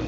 [0.00, 0.06] بسم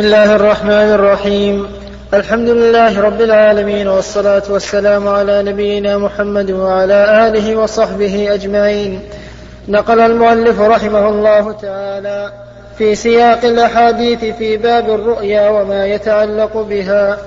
[0.00, 1.66] الله الرحمن الرحيم.
[2.14, 9.00] الحمد لله رب العالمين والصلاة والسلام على نبينا محمد وعلى آله وصحبه أجمعين.
[9.68, 12.32] نقل المؤلف رحمه الله تعالى
[12.78, 17.18] في سياق الأحاديث في باب الرؤيا وما يتعلق بها.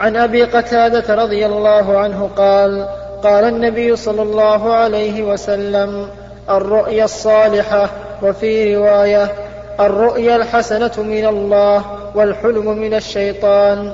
[0.00, 2.88] عن أبي قتادة رضي الله عنه قال
[3.22, 6.08] قال النبي صلى الله عليه وسلم
[6.50, 7.90] الرؤيا الصالحة
[8.22, 9.32] وفي رواية
[9.80, 11.84] الرؤيا الحسنة من الله
[12.14, 13.92] والحلم من الشيطان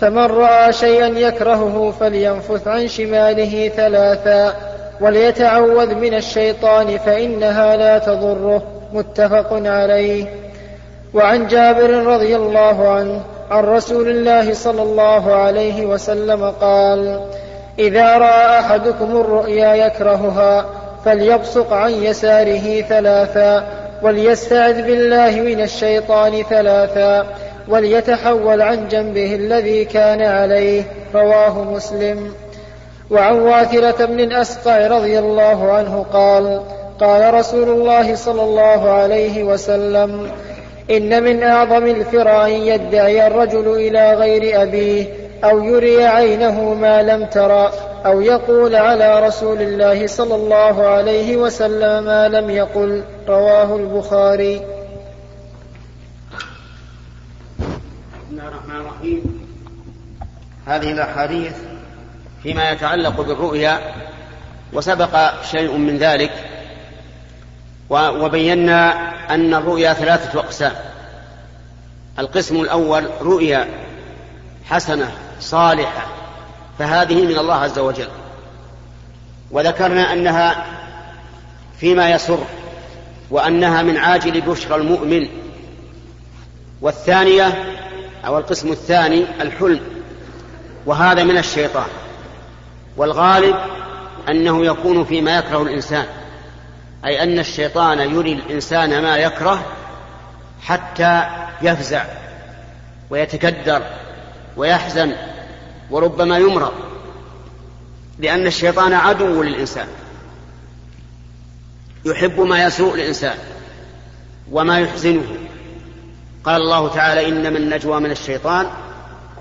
[0.00, 4.54] فمن رأى شيئا يكرهه فلينفث عن شماله ثلاثا
[5.00, 8.62] وليتعوذ من الشيطان فإنها لا تضره
[8.92, 10.26] متفق عليه.
[11.14, 13.20] وعن جابر رضي الله عنه
[13.50, 17.20] عن رسول الله صلى الله عليه وسلم قال
[17.78, 20.66] إذا رأى أحدكم الرؤيا يكرهها
[21.04, 23.64] فليبصق عن يساره ثلاثا
[24.02, 27.26] وليستعذ بالله من الشيطان ثلاثا
[27.68, 30.82] وليتحول عن جنبه الذي كان عليه.
[31.14, 32.32] رواه مسلم.
[33.10, 36.62] وعن واثرة بن الأسقع رضي الله عنه قال
[37.00, 40.30] قال رسول الله صلى الله عليه وسلم
[40.90, 45.06] إن من أعظم الفرع أن يدعي الرجل إلى غير أبيه
[45.44, 47.72] أو يري عينه ما لم ترى
[48.06, 54.56] أو يقول على رسول الله صلى الله عليه وسلم ما لم يقل رواه البخاري.
[58.18, 59.22] بسم الله الرحمن الرحيم.
[60.66, 61.56] هذه الأحاديث
[62.42, 63.78] فيما يتعلق بالرؤيا
[64.72, 66.30] وسبق شيء من ذلك.
[67.90, 70.72] وبينا أن الرؤيا ثلاثة أقسام.
[72.18, 73.68] القسم الأول رؤيا
[74.64, 75.10] حسنة
[75.40, 76.06] صالحة
[76.78, 78.08] فهذه من الله عز وجل.
[79.50, 80.66] وذكرنا أنها
[81.80, 82.38] فيما يسر
[83.30, 85.28] وأنها من عاجل بشرى المؤمن.
[86.80, 87.76] والثانية
[88.26, 89.80] أو القسم الثاني الحلم
[90.86, 91.88] وهذا من الشيطان.
[92.96, 93.56] والغالب
[94.28, 96.06] أنه يكون فيما يكره الإنسان.
[97.04, 99.66] أي أن الشيطان يري الإنسان ما يكره
[100.62, 101.26] حتى
[101.62, 102.04] يفزع
[103.10, 103.82] ويتكدر
[104.56, 105.12] ويحزن
[105.90, 106.72] وربما يمرض
[108.18, 109.86] لأن الشيطان عدو للإنسان
[112.04, 113.36] يحب ما يسوء الإنسان
[114.50, 115.36] وما يحزنه.
[116.44, 118.66] قال الله تعالى إنما النجوى من الشيطان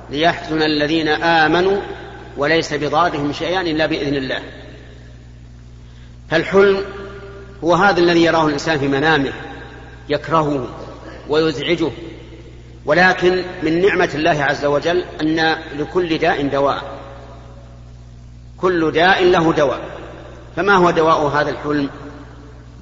[0.10, 1.82] ليحزن الذين آمنوا
[2.38, 4.42] وليس بضارهم شيئا إلا بإذن الله.
[6.30, 6.86] فالحلم
[7.64, 9.34] هو هذا الذي يراه الإنسان في منامه
[10.10, 10.68] يكرهه
[11.30, 11.92] ويزعجه.
[12.86, 16.84] ولكن من نعمة الله عز وجل أن لكل داء دواء
[18.58, 19.80] كل داء له دواء.
[20.56, 21.90] فما هو دواء هذا الحلم؟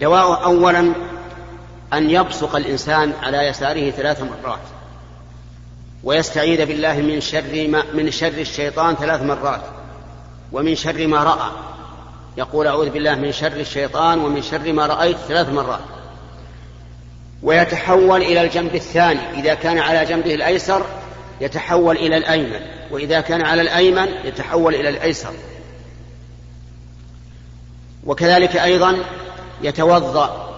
[0.02, 0.94] دواء أولا
[1.94, 4.60] أن يبصق الإنسان على يساره ثلاث مرات
[6.04, 9.62] ويستعيذ بالله من شر ما من شر الشيطان ثلاث مرات
[10.52, 11.52] ومن شر ما رأى.
[12.40, 15.80] يقول أعوذ بالله من شر الشيطان ومن شر ما رأيت ثلاث مرات.
[17.44, 19.20] ويتحول إلى الجنب الثاني.
[19.40, 20.86] إذا كان على جنبه الأيسر
[21.42, 22.62] يتحول إلى الأيمن.
[22.92, 25.34] وإذا كان على الأيمن يتحول إلى الأيسر.
[28.06, 28.98] وكذلك أيضا
[29.62, 30.50] يتوضأ.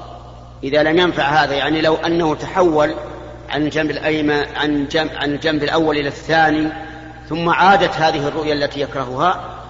[0.64, 2.96] إذا لم ينفع هذا يعني لو أنه تحول
[3.50, 6.70] عن الجنب الأيمن عن عن الجنب الأول إلى الثاني
[7.30, 9.61] ثم عادت هذه الرؤيا التي يكرهها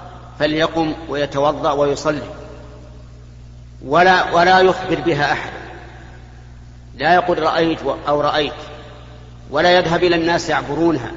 [0.41, 2.29] فليقم ويتوضأ ويصلي.
[3.85, 5.51] ولا ولا يخبر بها أحد.
[6.95, 8.53] لا يقول رأيت أو رأيت.
[9.51, 11.11] ولا يذهب إلى الناس يعبرونها.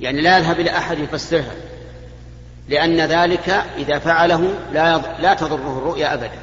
[0.00, 1.54] يعني لا يذهب إلى أحد يفسرها.
[2.68, 6.38] لأن ذلك إذا فعله لا لا تضره الرؤيا أبدا.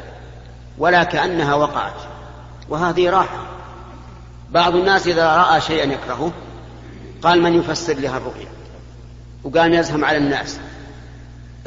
[0.77, 2.01] ولا كأنها وقعت.
[2.69, 3.45] وهذه راحة.
[4.51, 6.31] بعض الناس إذا رأى شيئا يكرهه
[7.23, 8.49] قال من يفسر لها الرؤيا؟
[9.43, 10.59] وقام يزهم على الناس.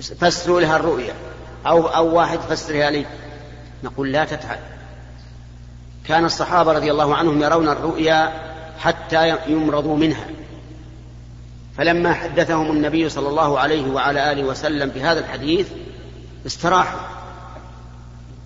[0.03, 1.15] فسروا لها الرؤيا.
[1.67, 3.07] أو أو واحد فسرها لي.
[3.85, 4.59] نقول لا تفعل
[6.09, 8.33] كان الصحابة رضي الله عنهم يرون الرؤيا
[8.79, 10.27] حتى يمرضوا منها.
[11.77, 15.69] فلما حدثهم النبي صلى الله عليه وعلى آله وسلم بهذا الحديث
[16.47, 17.01] استراحوا.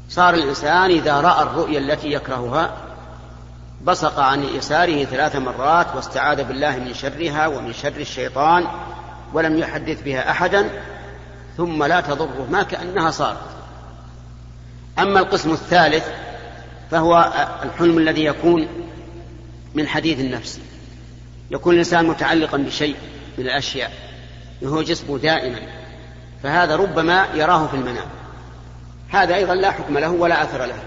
[0.09, 2.77] صار الإنسان إذا رأى الرؤيا التي يكرهها
[3.85, 8.67] بصق عن يساره ثلاث مرات واستعاذ بالله من شرها ومن شر الشيطان
[9.33, 10.71] ولم يحدث بها أحدا
[11.57, 13.41] ثم لا تضره ما كأنها صارت.
[14.99, 16.05] أما القسم الثالث
[16.91, 17.33] فهو
[17.63, 18.69] الحلم الذي يكون
[19.75, 20.61] من حديث النفس.
[21.51, 22.97] يكون الإنسان متعلقا بشيء
[23.39, 23.93] من الأشياء
[24.65, 25.59] هو جسمه دائما
[26.43, 28.09] فهذا ربما يراه في المنام.
[29.09, 30.79] هذا أيضا لا حكم له ولا أثر له.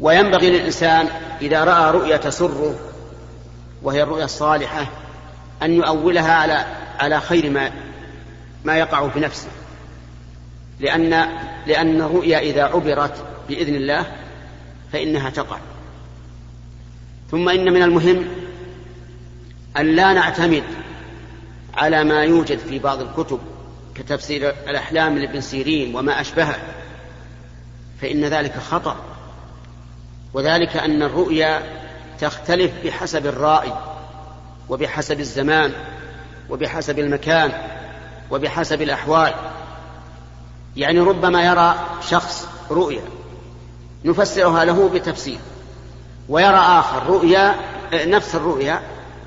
[0.00, 1.08] وينبغي للإنسان
[1.42, 2.74] إذا رأى رؤيا تسره
[3.82, 4.86] وهي الرؤيا الصالحة
[5.62, 6.66] أن يؤولها على
[7.00, 7.70] على خير ما
[8.66, 9.48] ما يقع في نفسه.
[10.80, 11.10] لأن
[11.66, 14.06] لأن الرؤيا إذا عبرت بإذن الله
[14.92, 15.58] فإنها تقع.
[17.30, 18.24] ثم إن من المهم
[19.76, 20.64] أن لا نعتمد
[21.74, 23.40] على ما يوجد في بعض الكتب
[23.94, 26.56] كتفسير الأحلام لابن سيرين وما أشبهه
[28.00, 28.96] فإن ذلك خطأ.
[30.34, 31.62] وذلك أن الرؤيا
[32.20, 33.72] تختلف بحسب الرائي
[34.68, 35.72] وبحسب الزمان
[36.50, 37.75] وبحسب المكان.
[38.30, 39.34] وبحسب الأحوال.
[40.76, 41.74] يعني ربما يرى
[42.08, 43.02] شخص رؤيا
[44.04, 45.38] نفسرها له بتفسير
[46.28, 47.54] ويرى آخر رؤيا
[47.92, 48.80] نفس الرؤيا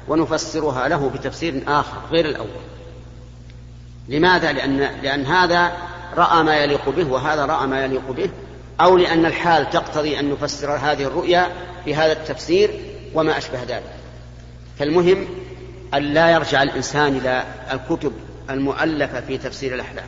[0.07, 2.61] ونفسرها له بتفسير آخر غير الأول.
[4.07, 5.71] لماذا؟ لأن, لأن هذا
[6.17, 8.29] رأى ما يليق به وهذا رأى ما يليق به
[8.81, 11.47] أو لأن الحال تقتضي أن نفسر هذه الرؤيا
[11.85, 12.79] بهذا التفسير
[13.13, 13.93] وما أشبه ذلك.
[14.79, 15.27] فالمهم
[15.93, 18.13] أن لا يرجع الإنسان إلى الكتب
[18.49, 20.07] المؤلفة في تفسير الأحلام.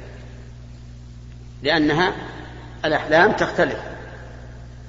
[1.63, 2.13] لأنها
[2.85, 3.79] الأحلام تختلف.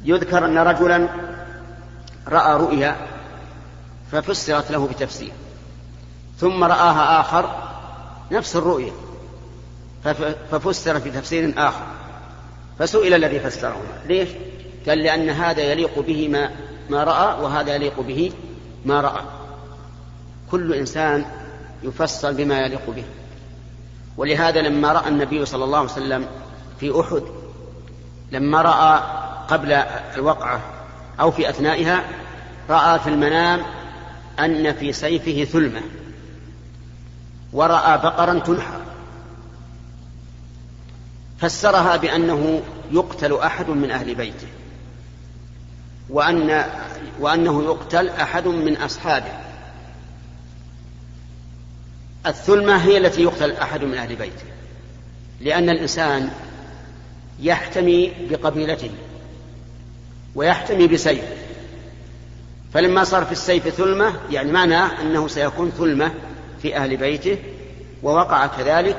[0.05, 1.09] يذكر أن رجلا
[2.29, 2.97] رأى رؤيا
[4.13, 5.33] ففسرت له بتفسير.
[6.39, 7.73] ثم رآها آخر
[8.33, 8.93] نفس الرؤيا
[10.51, 11.87] ففسر بتفسير آخر.
[12.79, 14.03] فسئل الذي فسرهما.
[14.07, 14.29] ليش؟
[14.89, 16.51] قال لأن هذا يليق به ما
[16.91, 18.33] ما رأى وهذا يليق به
[18.85, 19.23] ما رأى.
[20.51, 21.25] كل إنسان
[21.83, 23.05] يفسر بما يليق به.
[24.17, 26.27] ولهذا لما رأى النبي صلى الله عليه وسلم
[26.81, 27.23] في أحد
[28.33, 29.03] لما رأى
[29.49, 29.73] قبل
[30.17, 30.61] الوقعة
[31.21, 32.05] أو في أثنائها
[32.71, 33.63] رأى في المنام
[34.39, 35.81] أن في سيفه ثلمة
[37.53, 38.81] ورأى بقرا تنحر
[41.39, 44.47] فسرها بأنه يقتل أحد من أهل بيته
[46.11, 46.65] وأن
[47.21, 49.33] وأنه يقتل أحد من أصحابه.
[52.27, 54.45] الثلمة هي التي يقتل أحد من أهل بيته
[55.41, 56.31] لأن الإنسان
[57.41, 58.91] يحتمي بقبيلته
[60.35, 61.37] ويحتمي بسيفه.
[62.75, 66.15] فلما صار في السيف ثلمة يعني معناه أنه سيكون ثلمة
[66.63, 67.39] في أهل بيته
[68.03, 68.99] ووقع كذلك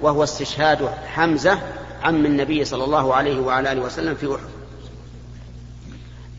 [0.00, 1.58] وهو استشهاد حمزة
[2.02, 4.48] عم النبي صلى الله عليه وعلى آله وسلم في أحد.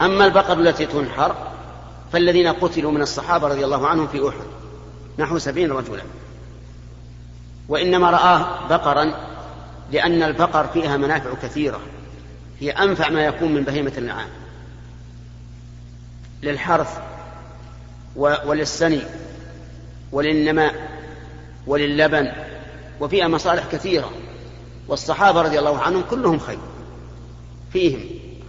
[0.01, 1.35] أما البقر التي تنحر
[2.13, 4.45] فالذين قتلوا من الصحابة رضي الله عنهم في أحد.
[5.19, 6.01] نحو سبعين رجلا.
[7.69, 9.13] وإنما رآه بقرا
[9.91, 11.79] لأن البقر فيها منافع كثيرة.
[12.59, 14.27] هي أنفع ما يكون من بهيمة النعام.
[16.43, 16.97] للحرث
[18.15, 19.01] وللسني
[20.11, 20.89] وللنماء
[21.67, 22.31] وللبن
[22.99, 24.11] وفيها مصالح كثيرة.
[24.87, 26.59] والصحابة رضي الله عنهم كلهم خير.
[27.73, 27.99] فيهم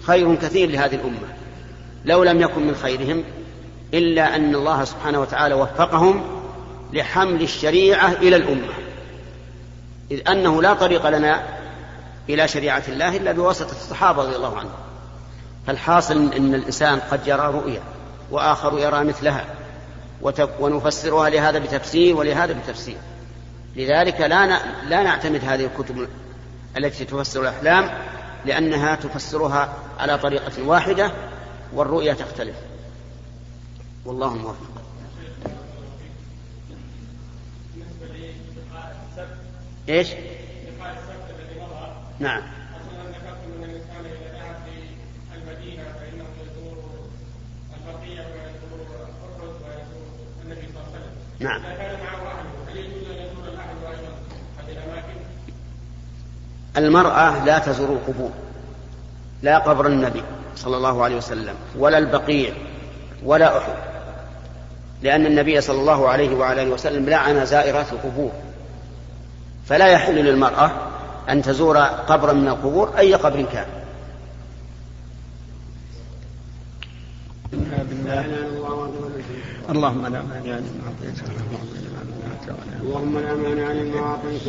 [0.02, 1.34] خير كثير لهذه الأمة.
[2.04, 3.24] لو لم يكن من خيرهم
[3.94, 6.24] إلا أن الله سبحانه وتعالى وفقهم
[6.92, 8.83] لحمل الشريعة إلى الأمة.
[10.10, 11.42] إذ أنه لا طريق لنا
[12.28, 14.72] إلى شريعة الله إلا بواسطة الصحابة رضي الله عنهم.
[15.66, 17.80] فالحاصل أن الإنسان قد يرى رؤيا
[18.30, 19.44] وآخر يرى مثلها
[20.60, 22.96] ونفسرها لهذا بتفسير ولهذا بتفسير.
[23.76, 24.46] لذلك لا
[24.88, 26.08] لا نعتمد هذه الكتب
[26.76, 27.90] التي تفسر الأحلام
[28.46, 31.12] لأنها تفسرها على طريقة واحدة
[31.72, 32.56] والرؤيا تختلف.
[34.04, 34.74] والله موفق.
[39.88, 40.08] إيش؟
[42.18, 42.42] نعم.
[51.40, 51.62] نعم.
[56.76, 58.30] المرأة لا تزور القبور
[59.42, 60.22] لا قبر النبي
[60.56, 62.54] صلى الله عليه وسلم ولا البقيع
[63.24, 63.74] ولا أحد
[65.02, 68.32] لأن النبي صلى الله عليه وعلى آله وسلم لعن زائرات القبور.
[69.66, 70.70] فلا يحل للمرأة
[71.28, 73.66] أن تزور قبرا من القبور أي قبر كان.
[79.70, 81.18] اللهم لا مانع لما اعطيت
[82.82, 84.42] اللهم لا مانع لما اعطيت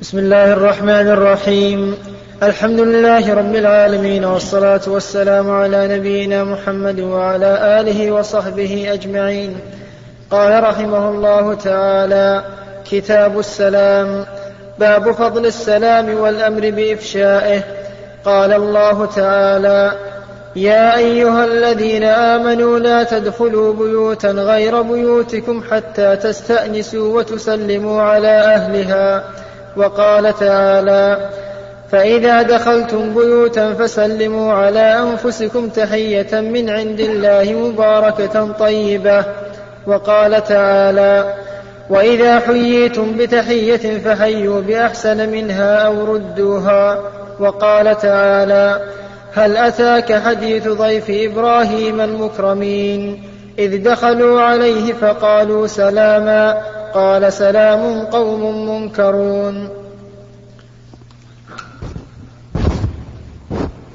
[0.00, 2.11] بسم الله الرحمن الرحيم.
[2.42, 9.56] الحمد لله رب العالمين والصلاة والسلام على نبينا محمد وعلى آله وصحبه أجمعين.
[10.30, 12.44] قال رحمه الله تعالى
[12.90, 14.24] كتاب السلام
[14.78, 17.60] باب فضل السلام والأمر بإفشائه.
[18.24, 19.92] قال الله تعالى
[20.56, 29.24] يا أيها الذين آمنوا لا تدخلوا بيوتا غير بيوتكم حتى تستأنسوا وتسلموا على أهلها.
[29.76, 31.28] وقال تعالى
[31.92, 39.24] فإذا دخلتم بيوتا فسلموا على أنفسكم تحية من عند الله مباركة طيبة.
[39.86, 41.34] وقال تعالى
[41.90, 46.98] وإذا حييتم بتحية فحيوا بأحسن منها أو ردوها.
[47.40, 48.80] وقال تعالى
[49.32, 53.22] هل أتاك حديث ضيف إبراهيم المكرمين؟
[53.58, 56.62] إذ دخلوا عليه فقالوا سلاما.
[56.94, 59.68] قال سلام قوم منكرون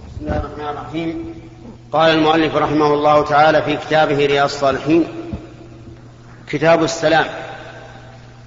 [0.08, 1.34] بسم الله الرحمن الرحيم.
[1.92, 5.08] قال المؤلف رحمه الله تعالى في كتابه رياض الصالحين
[6.50, 7.26] كتاب السلام.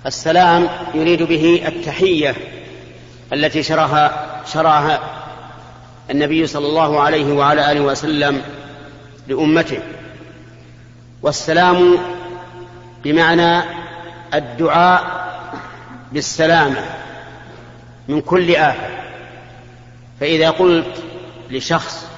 [0.06, 2.34] السلام يريد به التحية
[3.32, 5.00] التي شرها شرعها
[6.10, 8.42] النبي صلى الله عليه وعلى آله وسلم
[9.28, 9.78] لأمته.
[11.22, 11.98] والسلام
[13.04, 13.62] بمعنى
[14.34, 15.20] الدعاء
[16.12, 16.84] بالسلامة
[18.08, 18.88] من كل آفة.
[20.20, 21.02] فإذا قلت
[21.50, 22.09] لشخص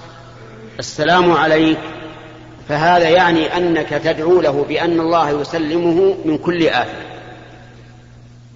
[0.78, 1.78] السلام عليك
[2.68, 7.02] فهذا يعني أنك تدعو له بأن الله يسلمه من كل افه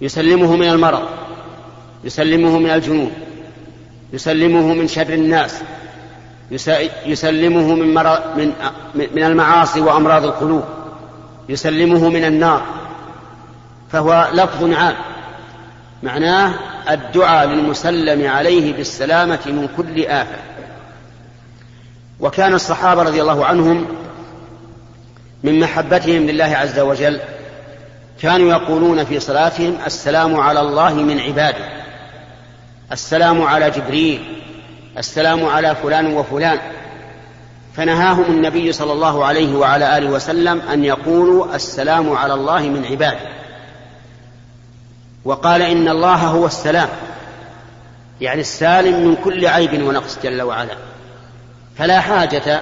[0.01, 1.03] يسلمه من المرض
[2.03, 3.11] يسلمه من الجنون
[4.13, 5.61] يسلمه من شر الناس
[7.05, 7.93] يسلمه من,
[8.37, 8.53] من,
[8.95, 10.63] من المعاصي وأمراض القلوب
[11.49, 12.65] يسلمه من النار.
[13.91, 14.95] فهو لفظ عام.
[16.03, 16.53] معناه
[16.89, 20.37] الدعاء للمسلم عليه بالسلامة من كل آفة
[22.19, 23.85] وكان الصحابة رضي الله عنهم
[25.43, 27.19] من محبتهم لله عز وجل
[28.21, 31.65] كانوا يقولون في صلاتهم السلام على الله من عباده
[32.91, 34.41] السلام على جبريل
[34.97, 36.59] السلام على فلان وفلان.
[37.75, 43.29] فنهاهم النبي صلى الله عليه وعلى آله وسلم أن يقولوا السلام على الله من عباده.
[45.25, 46.89] وقال إن الله هو السلام
[48.21, 50.86] يعني السالم من كل عيب ونقص جل وعلا.
[51.77, 52.61] فلا حاجة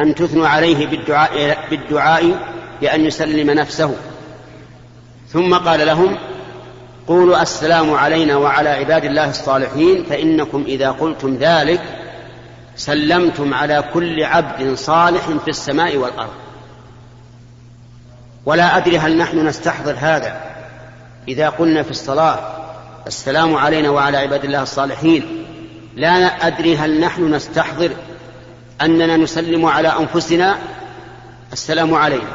[0.00, 2.36] أن تثنوا عليه بالدعاء, بالدعاء
[2.80, 3.96] بأن يسلم نفسه.
[5.28, 6.16] ثم قال لهم
[7.08, 11.80] قولوا السلام علينا وعلى عباد الله الصالحين فإنكم إذا قلتم ذلك
[12.76, 16.34] سلمتم على كل عبد صالح في السماء والأرض.
[18.46, 20.40] ولا أدري هل نحن نستحضر هذا.
[21.28, 22.38] إذا قلنا في الصلاة
[23.06, 25.44] السلام علينا وعلى عباد الله الصالحين
[25.96, 27.90] لا أدري هل نحن نستحضر
[28.82, 30.58] أننا نسلم على أنفسنا
[31.52, 32.32] السلام علينا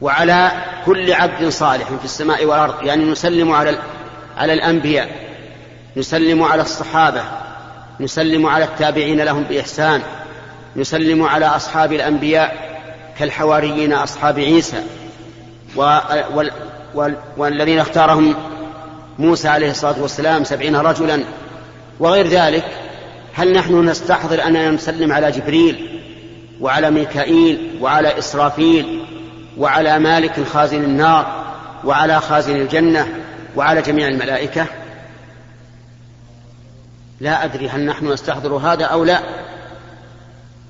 [0.00, 0.52] وعلى
[0.86, 3.78] كل عبد صالح في السماء والأرض يعني نسلم على
[4.36, 5.10] على الأنبياء
[5.96, 7.22] نسلم على الصحابة
[8.00, 10.02] نسلم على التابعين لهم بإحسان
[10.76, 12.70] نسلم على أصحاب الأنبياء
[13.18, 14.82] كالحواريين أصحاب عيسى
[17.36, 18.34] والذين اختارهم
[19.18, 21.24] موسى عليه الصلاة والسلام سبعين رجلا
[22.00, 22.64] وغير ذلك.
[23.34, 26.00] هل نحن نستحضر اننا نسلم على جبريل
[26.60, 29.04] وعلى ميكائيل وعلى إسرافيل
[29.58, 31.44] وعلى مالك خازن النار
[31.84, 33.08] وعلى خازن الجنة
[33.56, 34.66] وعلى جميع الملائكة؟
[37.20, 39.20] لا أدري هل نحن نستحضر هذا أو لا.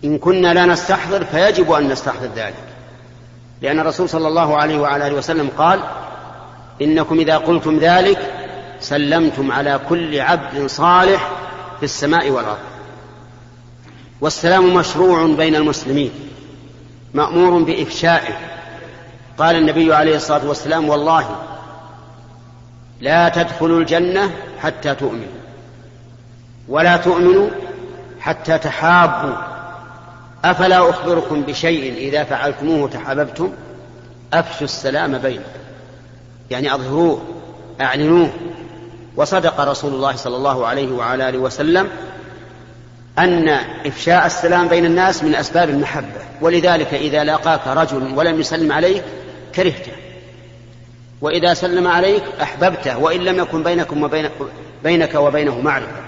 [0.05, 2.65] إن كنا لا نستحضر فيجب أن نستحضر ذلك.
[3.63, 5.81] لأن الرسول صلى الله عليه وعلى آله وسلم قال
[6.83, 8.19] إنكم إذا قلتم ذلك
[8.81, 11.40] سلمتم على كل عبد صالح
[11.81, 12.59] في السماء والأرض.
[14.21, 16.11] والسلام مشروع بين المسلمين
[17.15, 18.35] مأمور بإفشائه.
[19.39, 21.37] قال النبي عليه الصلاة والسلام والله
[23.01, 25.41] لا تدخلوا الجنة حتى تؤمنوا
[26.69, 27.51] ولا تؤمنوا
[28.21, 29.35] حتى تحابوا.
[30.45, 33.53] أفلا أخبركم بشيء إذا فعلتموه تحاببتم
[34.33, 35.61] أفشوا السلام بينكم
[36.51, 37.23] يعني أظهروه
[37.81, 38.31] أعلنوه.
[39.21, 41.89] وصدق رسول الله صلى الله عليه وعلى آله وسلم
[43.19, 43.49] أن
[43.87, 49.05] إفشاء السلام بين الناس من أسباب المحبة ولذلك إذا لاقاك رجل ولم يسلم عليك
[49.55, 49.93] كرهته
[51.21, 54.31] وإذا سلم عليك أحببته وإن لم يكن بينكم وبين
[54.85, 56.01] بينك وبينه معرفة.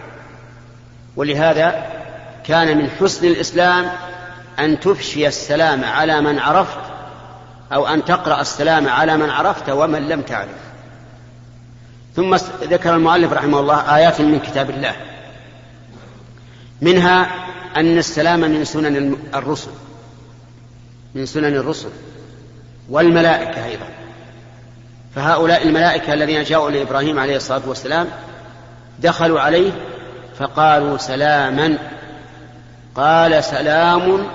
[1.16, 1.86] ولهذا
[2.44, 3.90] كان من حسن الإسلام
[4.58, 6.78] أن تفشي السلام على من عرفت
[7.72, 10.71] أو أن تقرأ السلام على من عرفت ومن لم تعرف.
[12.16, 14.96] ثم ذكر المؤلف رحمه الله آيات من كتاب الله.
[16.80, 17.30] منها
[17.76, 19.70] أن السلام من سنن الرسل.
[21.14, 21.88] من سنن الرسل.
[22.90, 23.88] والملائكة أيضا.
[25.14, 28.08] فهؤلاء الملائكة الذين جاءوا لإبراهيم عليه الصلاة والسلام
[28.98, 29.72] دخلوا عليه
[30.38, 31.78] فقالوا سلاما.
[32.94, 34.26] قال سلام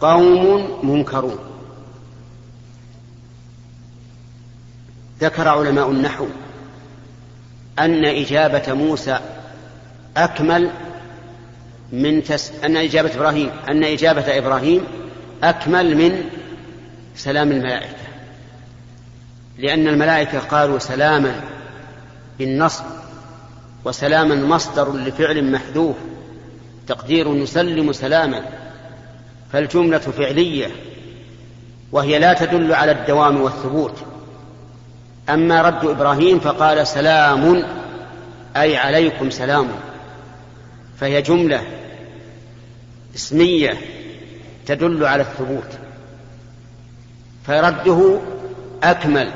[0.00, 1.38] قوم منكرون.
[5.20, 6.26] ذكر علماء النحو.
[7.78, 9.18] أن إجابة موسى
[10.16, 10.70] أكمل
[11.92, 12.52] من تس...
[12.64, 14.84] أن إجابة إبراهيم أن إجابة إبراهيم
[15.42, 16.24] أكمل من
[17.16, 18.08] سلام الملائكة.
[19.58, 21.40] لأن الملائكة قالوا سلاما
[22.38, 22.84] بالنصب
[23.84, 25.96] وسلاما مصدر لفعل محذوف
[26.86, 28.42] تقدير يسلم سلاما
[29.52, 30.66] فالجملة فعلية
[31.92, 33.94] وهي لا تدل على الدوام والثبوت.
[35.28, 37.64] أما رد إبراهيم فقال سلام
[38.56, 39.68] أي عليكم سلام.
[41.00, 41.62] فهي جملة
[43.16, 43.74] اسمية
[44.66, 45.78] تدل على الثبوت.
[47.46, 48.20] فرده
[48.82, 49.30] أكمل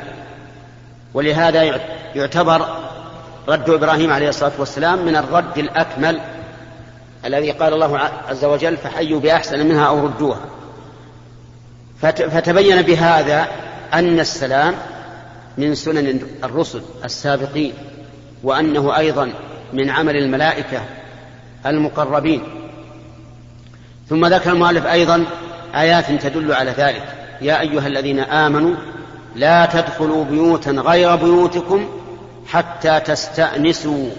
[1.14, 1.80] ولهذا
[2.14, 2.66] يعتبر
[3.49, 6.20] رد إبراهيم عليه الصلاة والسلام من الرد الأكمل
[7.25, 10.40] الذي قال الله عز وجل فحيوا بأحسن منها أو ردوها
[12.02, 13.46] فتبين بهذا
[13.94, 14.75] أن السلام
[15.59, 17.73] من سنن الرسل السابقين
[18.42, 19.32] وأنه أيضا
[19.73, 20.82] من عمل الملائكة
[21.66, 22.42] المقربين.
[24.09, 25.25] ثم ذكر المؤلف أيضا
[25.75, 27.04] آيات تدل على ذلك.
[27.40, 28.75] يا أيها الذين آمنوا
[29.37, 31.88] لا تدخلوا بيوتا غير بيوتكم
[32.47, 34.11] حتى تستأنسوا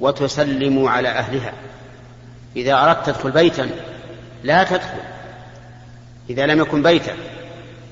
[0.00, 1.52] وتسلموا على أهلها.
[2.56, 3.70] إذا أردت تدخل بيتا
[4.44, 4.98] لا تدخل
[6.30, 7.12] إذا لم يكن بيتا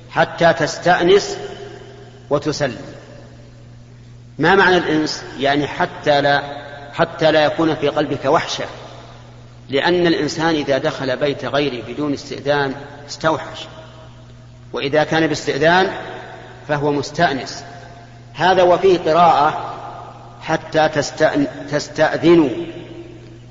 [0.09, 1.37] حتى تستأنس
[2.29, 2.81] وتسلم.
[4.39, 8.65] ما معنى الإنس؟ يعني حتى لا حتى لا يكون في قلبك وحشة.
[9.69, 12.73] لأن الإنسان إذا دخل بيت غيره بدون استئذان
[13.09, 13.59] استوحش.
[14.73, 15.89] وإذا كان باستئذان
[16.67, 17.63] فهو مستأنس.
[18.33, 19.75] هذا وفيه قراءة
[20.41, 20.89] حتى
[21.71, 22.49] تستأذنوا.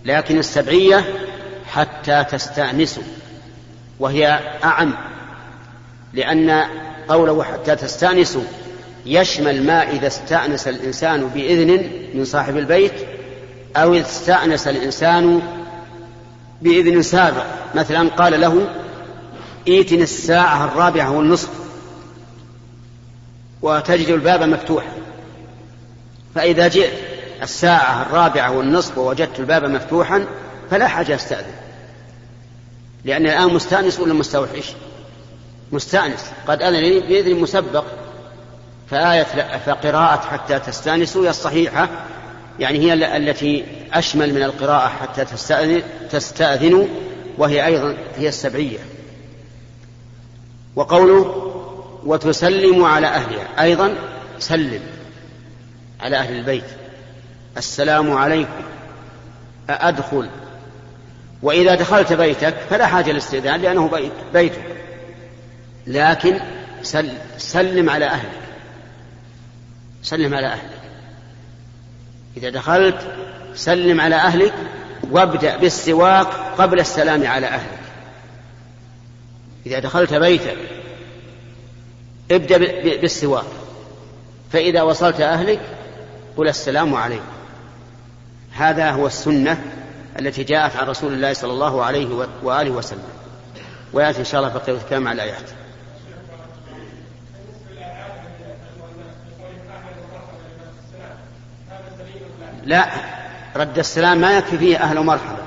[0.04, 1.04] لكن السبعية
[1.72, 3.02] حتى تستأنسوا.
[4.00, 4.94] وهي أعم.
[6.12, 6.64] لأن
[7.08, 8.44] قوله حتى تستأنسوا
[9.06, 12.92] يشمل ما إذا استأنس الإنسان بإذن من صاحب البيت
[13.76, 15.42] أو استأنس الإنسان
[16.62, 17.44] بإذن سابق.
[17.74, 18.68] مثلا قال له
[19.68, 21.50] ائتني الساعة الرابعة والنصف
[23.62, 24.92] وتجد الباب مفتوحا.
[26.34, 26.92] فإذا جئت
[27.42, 30.26] الساعة الرابعة والنصف ووجدت الباب مفتوحا
[30.70, 31.54] فلا حاجة أستأذن.
[33.04, 34.72] لأن الآن مستأنس ولا مستوحش؟
[35.72, 36.24] مستأنس.
[36.48, 37.84] قد أذن لي بإذن مسبق.
[38.90, 41.88] فآية فقراءة حتى تستأنسوا هي الصحيحة.
[42.58, 46.86] يعني هي التي أشمل من القراءة حتى تستأذن تستأذنوا
[47.38, 48.78] وهي أيضا هي السبعية.
[50.76, 51.50] وقوله
[52.04, 53.94] وتسلم على أهلها أيضا
[54.38, 54.80] سلم
[56.00, 56.64] على أهل البيت.
[57.56, 58.64] السلام عليكم
[59.70, 60.28] أأدخل.
[61.42, 64.64] وإذا دخلت بيتك فلا حاجة للاستئذان لأنه بيت بيتك.
[65.86, 66.40] لكن
[66.82, 68.30] سل سلم على أهلك.
[70.04, 70.80] سلم على أهلك.
[72.36, 73.14] إذا دخلت
[73.54, 74.54] سلم على أهلك
[75.10, 76.26] وابدأ بالسواك
[76.58, 77.78] قبل السلام على أهلك.
[79.66, 80.56] إذا دخلت بيتك
[82.30, 82.58] ابدأ
[83.00, 83.44] بالسواك
[84.52, 85.60] فإذا وصلت أهلك
[86.36, 87.34] قل السلام عليكم.
[88.52, 89.62] هذا هو السنة
[90.20, 93.08] التي جاءت عن رسول الله صلى الله عليه وآله وسلم.
[93.92, 95.50] ويأتي إن شاء الله بقية الكلام على الآيات
[102.64, 102.88] لا
[103.56, 105.44] رد السلام ما يكفي فيه أهل مرحبا.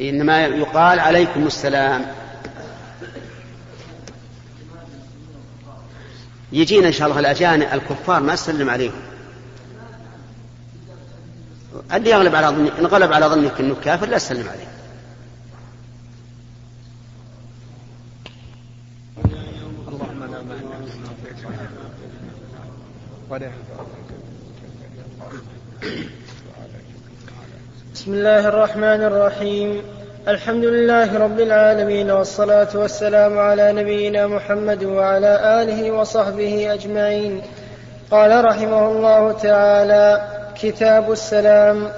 [0.00, 2.06] إنما يقال عليكم السلام.
[6.52, 9.00] يجينا إن شاء الله الأجانب الكفار ما تسلم عليهم.
[11.92, 14.70] اللي يغلب على ظنك انغلب على ظنك إنه كافر لا تسلم عليه.
[27.94, 29.82] بسم الله الرحمن الرحيم.
[30.28, 37.42] الحمد لله رب العالمين والصلاة والسلام على نبينا محمد وعلى آله وصحبه أجمعين.
[38.10, 40.20] قال رحمه الله تعالى
[40.62, 41.88] كتاب السلام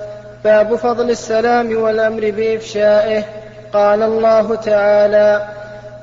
[0.45, 3.25] باب فضل السلام والأمر بإفشائه.
[3.73, 5.49] قال الله تعالى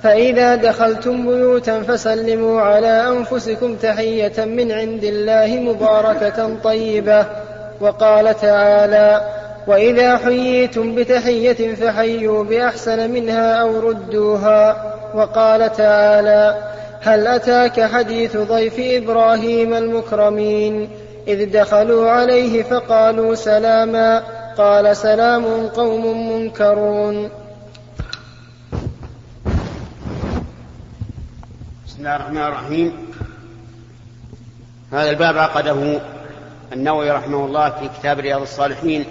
[0.03, 7.48] فإذا دخلتم بيوتا فسلموا على أنفسكم تحية من عند الله مباركة طيبة.
[7.81, 9.35] وقال تعالى
[9.67, 14.95] وإذا حييتم بتحية فحيوا بأحسن منها أو ردوها.
[15.13, 20.89] وقال تعالى هل أتاك حديث ضيف إبراهيم المكرمين؟
[21.27, 24.23] إذ دخلوا عليه فقالوا سلاما.
[24.57, 27.29] قال سلام قوم منكرون.
[31.87, 32.93] بسم الله الرحمن الرحيم.
[34.93, 35.99] هذا الباب عقده
[36.73, 39.05] النووي رحمه الله في كتاب رياض الصالحين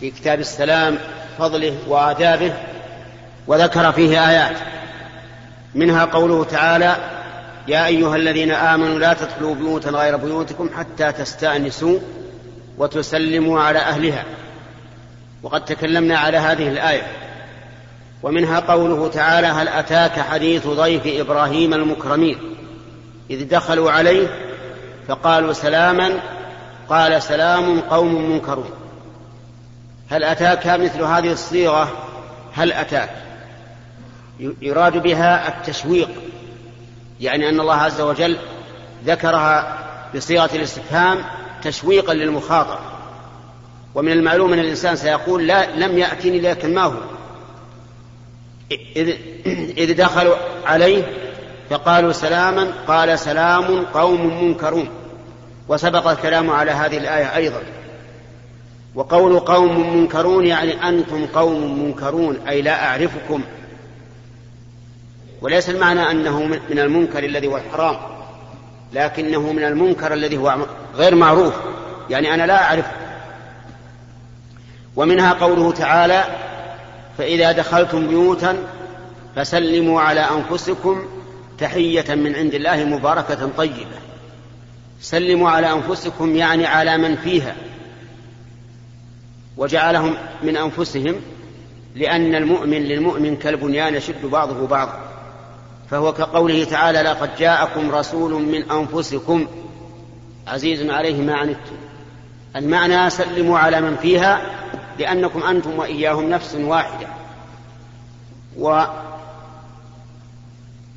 [0.00, 0.98] في كتاب السلام
[1.38, 2.52] فضله وآدابه
[3.46, 4.56] وذكر فيه آيات.
[5.74, 6.96] منها قوله تعالى
[7.68, 11.98] يا أيها الذين آمنوا لا تدخلوا بيوتا غير بيوتكم حتى تستأنسوا
[12.78, 14.24] وتسلموا على أهلها.
[15.42, 17.06] وقد تكلمنا على هذه الآية.
[18.22, 22.38] ومنها قوله تعالى هل أتاك حديث ضيف إبراهيم المكرمين؟
[23.30, 24.28] إذ دخلوا عليه
[25.08, 26.20] فقالوا سلاما
[26.88, 28.70] قال سلام قوم منكرون.
[30.10, 31.92] هل أتاك مثل هذه الصيغة؟
[32.54, 33.10] هل أتاك؟
[34.40, 36.08] يراد بها التشويق
[37.20, 38.38] يعني أن الله عز وجل
[39.06, 39.78] ذكرها
[40.14, 41.18] بصيغة الاستفهام
[41.62, 42.78] تشويقا للمخاطب.
[43.94, 46.94] ومن المعلوم أن الإنسان سيقول لا لم يأتني لكن ما هو.
[48.96, 49.16] إذ,
[49.78, 51.04] إذ دخلوا عليه
[51.70, 54.88] فقالوا سلاما قال سلام قوم منكرون.
[55.68, 57.62] وسبق الكلام على هذه الآية أيضا.
[58.94, 63.42] وقول قوم منكرون يعني أنتم قوم منكرون أي لا أعرفكم.
[65.42, 67.96] وليس المعنى أنه من المنكر الذي هو الحرام
[68.92, 70.56] لكنه من المنكر الذي هو
[70.94, 71.54] غير معروف.
[72.10, 72.86] يعني أنا لا أعرف.
[74.96, 76.24] ومنها قوله تعالى
[77.18, 78.58] فإذا دخلتم بيوتا
[79.36, 81.04] فسلموا على أنفسكم
[81.58, 83.96] تحية من عند الله مباركة طيبة.
[85.00, 87.56] سلموا على أنفسكم يعني على من فيها.
[89.56, 91.14] وجعلهم من أنفسهم
[91.94, 95.00] لأن المؤمن للمؤمن كالبنيان يشد بعضه بعضا.
[95.90, 99.46] فهو كقوله تعالى لقد جاءكم رسول من أنفسكم.
[100.46, 101.76] عزيز عليه ما عنتم.
[102.56, 104.40] المعنى سلموا على من فيها
[104.98, 107.06] لأنكم أنتم وإياهم نفس واحدة.
[108.58, 108.84] و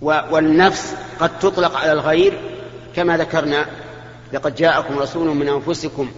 [0.01, 2.39] والنفس قد تطلق على الغير
[2.95, 3.65] كما ذكرنا
[4.33, 6.11] لقد جاءكم رسول من أنفسكم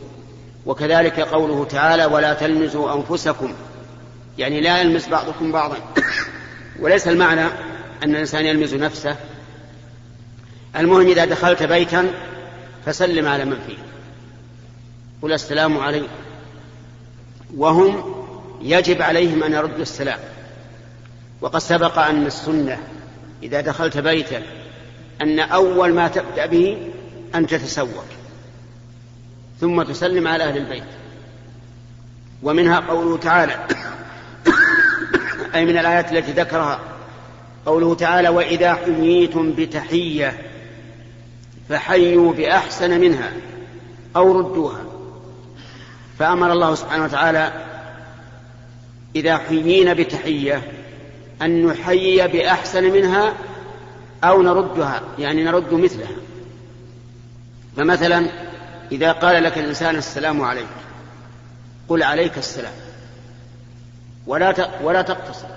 [0.65, 3.53] وكذلك قوله تعالى ولا تلمزوا أنفسكم.
[4.37, 5.77] يعني لا يلمز بعضكم بعضا.
[6.79, 7.45] وليس المعنى
[8.03, 9.15] أن الإنسان يلمز نفسه.
[10.75, 12.09] المهم إذا دخلت بيتا
[12.85, 13.77] فسلم على من فيه.
[15.21, 16.07] قل السلام عليكم.
[17.57, 18.15] وهم
[18.61, 20.19] يجب عليهم أن يردوا السلام.
[21.41, 22.77] وقد سبق أن السنة
[23.43, 24.41] إذا دخلت بيتا
[25.21, 26.77] أن أول ما تبدأ به
[27.35, 28.05] أن تتسوق
[29.61, 30.83] ثم تسلم على أهل البيت.
[32.43, 33.67] ومنها قوله تعالى
[35.55, 36.79] أي من الآيات التي ذكرها
[37.65, 40.37] قوله تعالى وإذا حييتم بتحية
[41.69, 43.31] فحيوا بأحسن منها
[44.15, 44.81] أو ردوها.
[46.19, 47.65] فأمر الله سبحانه وتعالى
[49.15, 50.71] إذا حيينا بتحية
[51.41, 53.33] أن نحيي بأحسن منها
[54.23, 56.28] أو نردها يعني نرد مثلها.
[57.79, 58.25] فمثلا
[58.91, 60.67] إذا قال لك الإنسان السلام عليك
[61.89, 62.73] قل عليك السلام.
[64.27, 65.47] ولا ولا تقتصر.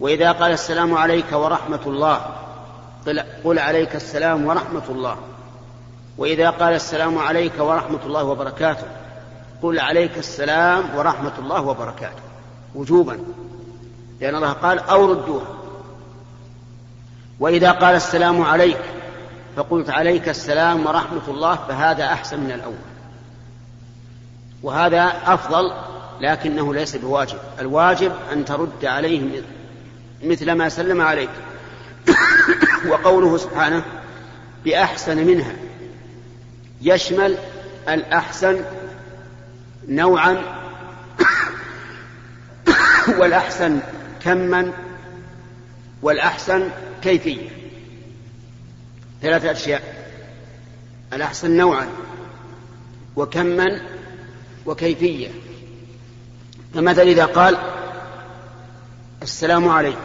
[0.00, 2.26] وإذا قال السلام عليك ورحمة الله
[3.44, 5.16] قل عليك السلام ورحمة الله.
[6.18, 8.86] وإذا قال السلام عليك ورحمة الله وبركاته
[9.62, 12.22] قل عليك السلام ورحمة الله وبركاته.
[12.74, 13.18] وجوبا.
[14.20, 15.58] لأن الله قال أو ردوها.
[17.40, 18.80] وإذا قال السلام عليك
[19.56, 22.74] فقلت عليك السلام ورحمة الله فهذا أحسن من الأول.
[24.62, 25.72] وهذا أفضل
[26.20, 27.38] لكنه ليس بواجب.
[27.60, 29.42] الواجب أن ترد عليه
[30.22, 31.30] مثل ما سلم عليك.
[32.88, 33.82] وقوله سبحانه
[34.64, 35.52] بأحسن منها.
[36.82, 37.36] يشمل
[37.88, 38.64] الأحسن
[39.88, 40.42] نوعا
[43.18, 43.80] والأحسن
[44.24, 44.72] كما
[46.02, 46.68] والأحسن
[47.02, 47.57] كيفية
[49.22, 49.82] ثلاثة أشياء.
[51.12, 51.88] الأحسن نوعا
[53.16, 53.80] وكما
[54.66, 55.28] وكيفية.
[56.74, 57.58] فمثلا إذا قال
[59.22, 59.98] السلام عليك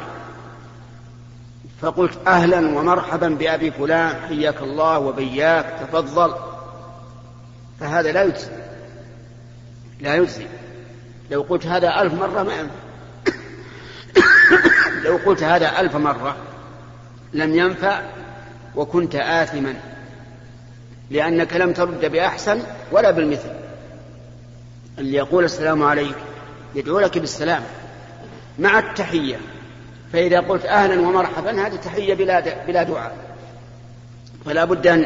[1.82, 6.36] فقلت أهلا ومرحبا بأبي فلان حياك الله وبياك تفضل.
[7.80, 8.52] فهذا لا يجزي.
[10.00, 10.48] لا يجزي.
[11.32, 12.76] لو قلت هذا ألف مرة ما ينفع.
[15.06, 16.36] لو قلت هذا ألف مرة
[17.34, 18.02] لم ينفع
[18.76, 19.76] وكنت آثما
[21.10, 23.50] لأنك لم ترد بأحسن ولا بالمثل.
[25.00, 26.16] اللي يقول السلام عليك
[26.76, 27.64] يدعو لك بالسلام
[28.60, 29.38] مع التحية.
[30.14, 33.18] فإذا قلت أهلا ومرحبا هذه تحية بلا بلا دعاء.
[34.46, 35.06] فلا بد أن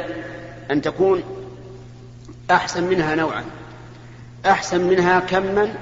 [0.72, 1.24] أن تكون
[2.52, 3.44] أحسن منها نوعا.
[4.46, 5.74] أحسن منها كما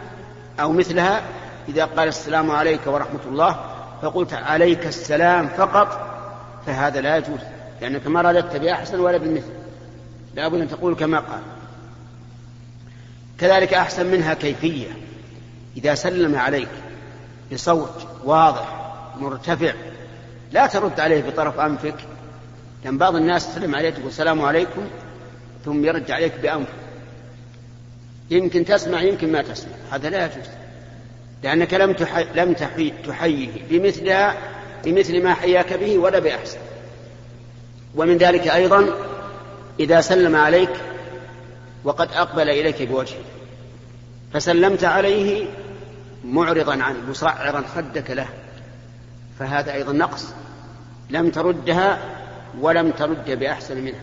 [0.59, 1.21] أو مثلها.
[1.69, 3.59] إذا قال السلام عليك ورحمة الله
[4.01, 6.17] فقلت عليك السلام فقط
[6.65, 7.39] فهذا لا يجوز.
[7.81, 9.51] لأنك ما رددت بأحسن ولا بالمثل.
[10.35, 11.41] لا بد أن تقول كما قال.
[13.39, 14.87] كذلك أحسن منها كيفية.
[15.77, 16.69] إذا سلم عليك
[17.53, 19.73] بصوت واضح مرتفع
[20.51, 21.95] لا ترد عليه بطرف أنفك.
[22.85, 24.81] لأن بعض الناس تسلم عليك تقول السلام عليكم
[25.65, 26.73] ثم يرجع عليك بأنفك
[28.29, 29.73] يمكن تسمع يمكن ما تسمع.
[29.91, 30.47] هذا لا يجوز.
[31.43, 32.25] لأنك لم تحي...
[32.35, 32.93] لم تحي...
[33.07, 34.37] تحيه بمثلها
[34.85, 36.57] بمثل ما حياك به ولا بأحسن.
[37.95, 38.85] ومن ذلك أيضا
[39.79, 40.69] إذا سلم عليك
[41.83, 43.23] وقد أقبل إليك بوجهه
[44.33, 45.47] فسلمت عليه
[46.25, 48.27] معرضا عنه مصعرا خدك له
[49.39, 50.33] فهذا أيضا نقص
[51.09, 51.99] لم تردها
[52.59, 54.01] ولم ترد بأحسن منها.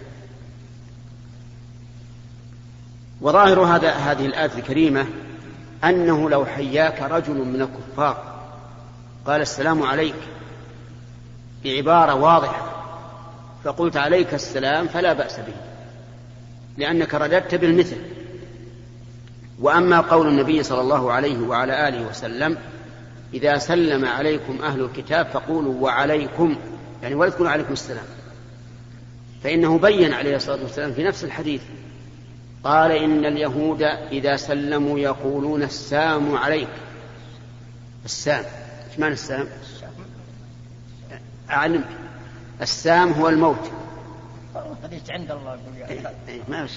[3.20, 5.06] وظاهر هذا هذه الآية الكريمة
[5.84, 8.42] أنه لو حياك رجل من الكفار
[9.26, 10.14] قال السلام عليك
[11.64, 12.81] بعبارة واضحة
[13.64, 15.54] فقلت عليك السلام فلا بأس به
[16.78, 17.96] لأنك رددت بالمثل.
[19.60, 22.58] وأما قول النبي صلى الله عليه وعلى آله وسلم
[23.34, 26.56] إذا سلم عليكم أهل الكتاب فقولوا وعليكم
[27.02, 28.04] يعني ولا تقولوا عليكم السلام.
[29.44, 31.62] فإنه بين عليه الصلاة والسلام في نفس الحديث
[32.64, 36.68] قال إن اليهود إذا سلموا يقولون السام عليك.
[38.04, 38.44] السام
[38.90, 39.48] إيش معنى السام؟
[41.50, 42.01] أعلمك
[42.62, 43.70] السام هو الموت.
[44.84, 45.58] حديث عند الله
[46.48, 46.68] ما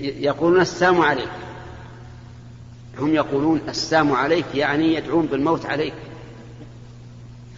[0.00, 1.28] يقولون السام عليك.
[2.98, 5.94] هم يقولون السام عليك يعني يدعون بالموت عليك.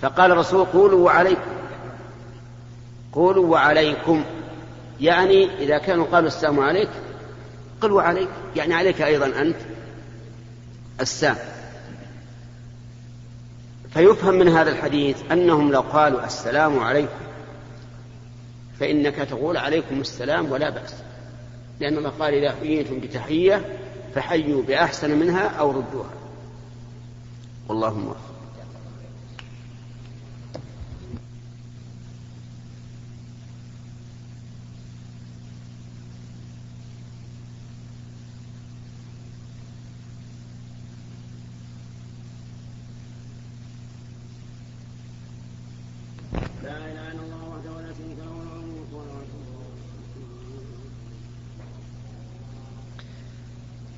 [0.02, 1.50] فقال الرسول قولوا وعليكم.
[3.12, 4.24] قولوا وعليكم.
[5.00, 6.88] يعني إذا كانوا قالوا السلام عليك
[7.80, 8.28] قل وعليك.
[8.56, 9.56] يعني عليك أيضا أنت
[11.00, 11.36] السام.
[13.96, 17.24] فيفهم من هذا الحديث أنهم لو قالوا السلام عليكم
[18.80, 20.94] فإنك تقول عليكم السلام ولا بأس.
[21.80, 23.78] لأن الله قال إذا حييتم بتحية
[24.14, 26.10] فحيوا بأحسن منها أو ردوها.
[27.68, 28.35] والله موفق.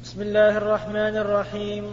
[0.09, 1.85] بسم الله الرحمن الرحيم.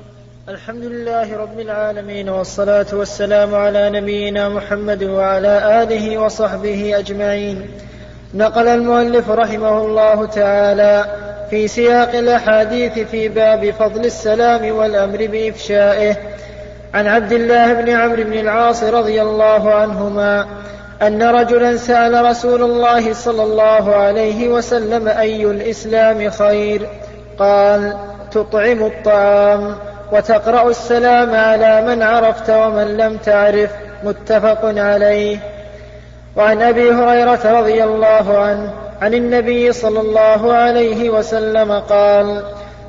[0.49, 7.67] الحمد لله رب العالمين والصلاة والسلام على نبينا محمد وعلى آله وصحبه أجمعين.
[8.33, 11.05] نقل المؤلف رحمه الله تعالى
[11.49, 16.15] في سياق الأحاديث في باب فضل السلام والأمر بإفشائه.
[16.93, 20.47] عن عبد الله بن عمرو بن العاص رضي الله عنهما
[21.01, 26.89] أن رجلا سأل رسول الله صلى الله عليه وسلم أي الإسلام خير؟
[27.39, 27.97] قال
[28.31, 29.75] تطعم الطعام
[30.11, 33.69] وتقرأ السلام على من عرفت ومن لم تعرف
[34.03, 35.37] متفق عليه.
[36.35, 42.43] وعن أبي هريرة رضي الله عنه عن النبي صلى الله عليه وسلم قال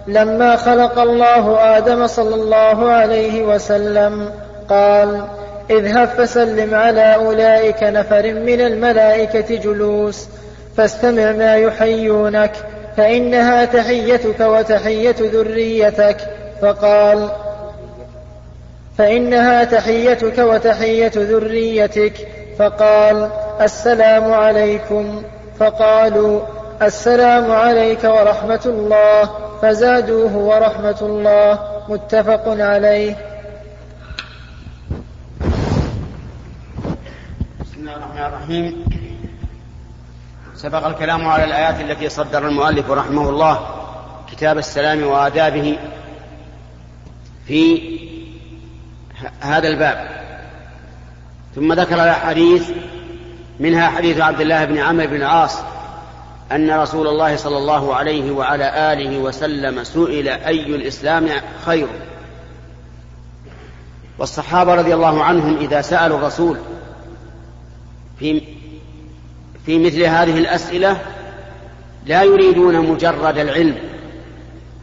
[0.06, 4.30] لما خلق الله آدم صلى الله عليه وسلم
[4.68, 5.24] قال
[5.70, 10.28] اذهب فسلم على أولئك نفر من الملائكة جلوس
[10.76, 12.52] فاستمع ما يحيونك
[12.96, 16.16] فإنها تحيتك وتحية ذريتك.
[16.62, 17.30] فقال
[18.98, 22.28] فإنها تحيتك وتحية ذريتك.
[22.58, 23.30] فقال
[23.60, 25.22] السلام عليكم.
[25.58, 26.40] فقالوا
[26.82, 29.30] السلام عليك ورحمة الله.
[29.62, 31.58] فزادوه ورحمة الله.
[31.88, 33.16] متفق عليه.
[37.60, 39.05] بسم الله الرحمن الرحيم.
[40.56, 43.68] سبق الكلام على الآيات التي صدر المؤلف رحمه الله
[44.32, 45.78] كتاب السلام وآدابه
[47.46, 47.80] في
[49.40, 50.08] هذا الباب.
[51.54, 52.70] ثم ذكر الأحاديث
[53.60, 55.58] منها حديث عبد الله بن عمرو بن العاص
[56.52, 61.28] أن رسول الله صلى الله عليه وعلى آله وسلم سئل أي الإسلام
[61.64, 61.88] خير؟
[64.18, 66.58] والصحابة رضي الله عنهم إذا سألوا الرسول
[68.18, 68.55] في
[69.66, 70.96] في مثل هذه الأسئلة
[72.06, 73.76] لا يريدون مجرد العلم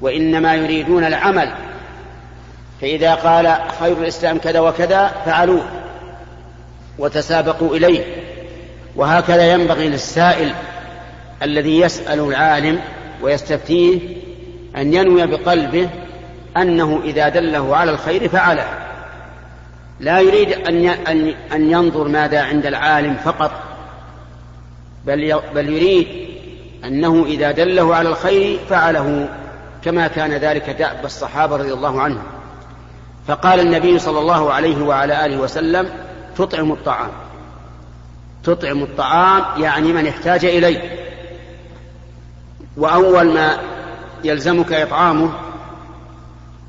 [0.01, 1.51] وإنما يريدون العمل.
[2.81, 5.65] فإذا قال خير الإسلام كذا وكذا فعلوه
[6.99, 8.05] وتسابقوا إليه.
[8.95, 10.53] وهكذا ينبغي للسائل
[11.43, 12.79] الذي يسأل العالم
[13.21, 13.99] ويستفتيه
[14.77, 15.89] أن ينوي بقلبه
[16.57, 18.65] أنه إذا دله على الخير فعله.
[19.99, 20.87] لا يريد أن
[21.53, 23.72] أن ينظر ماذا عند العالم فقط.
[25.05, 26.07] بل بل يريد
[26.85, 29.29] أنه إذا دله على الخير فعله
[29.83, 32.23] كما كان ذلك دأب الصحابة رضي الله عنهم.
[33.27, 35.89] فقال النبي صلى الله عليه وعلى آله وسلم
[36.37, 37.11] تطعم الطعام.
[38.43, 41.03] تطعم الطعام يعني من احتاج إليه.
[42.77, 43.57] وأول ما
[44.23, 45.33] يلزمك إطعامه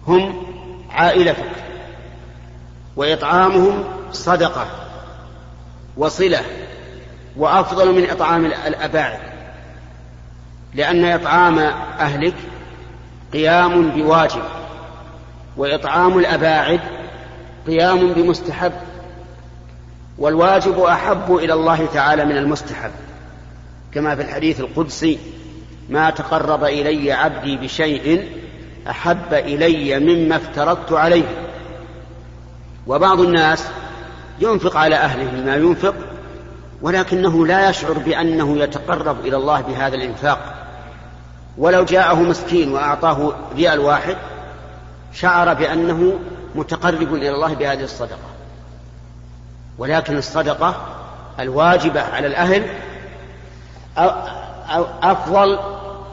[0.07, 0.47] هم
[0.91, 1.51] عائلتك
[2.97, 4.67] وإطعامهم صدقة
[5.97, 6.41] وصلة
[7.37, 9.19] وأفضل من إطعام الأباعد.
[10.75, 11.59] لأن إطعام
[11.99, 12.35] أهلك
[13.33, 14.43] قيام بواجب
[15.57, 16.81] وإطعام الأباعد
[17.67, 18.73] قيام بمستحب
[20.19, 22.91] والواجب أحب إلى الله تعالى من المستحب.
[23.95, 25.19] كما في الحديث القدسي
[25.89, 28.29] ما تقرب إلي عبدي بشيء
[28.91, 31.47] أحب إلي مما افترضت عليه.
[32.87, 33.69] وبعض الناس
[34.41, 35.95] ينفق على أهله ما ينفق
[36.85, 40.39] ولكنه لا يشعر بأنه يتقرب إلى الله بهذا الإنفاق.
[41.59, 44.17] ولو جاءه مسكين وأعطاه ريال واحد
[45.13, 46.19] شعر بأنه
[46.55, 48.29] متقرب إلى الله بهذه الصدقة.
[49.79, 50.75] ولكن الصدقة
[51.41, 52.67] الواجبة على الأهل
[55.03, 55.59] أفضل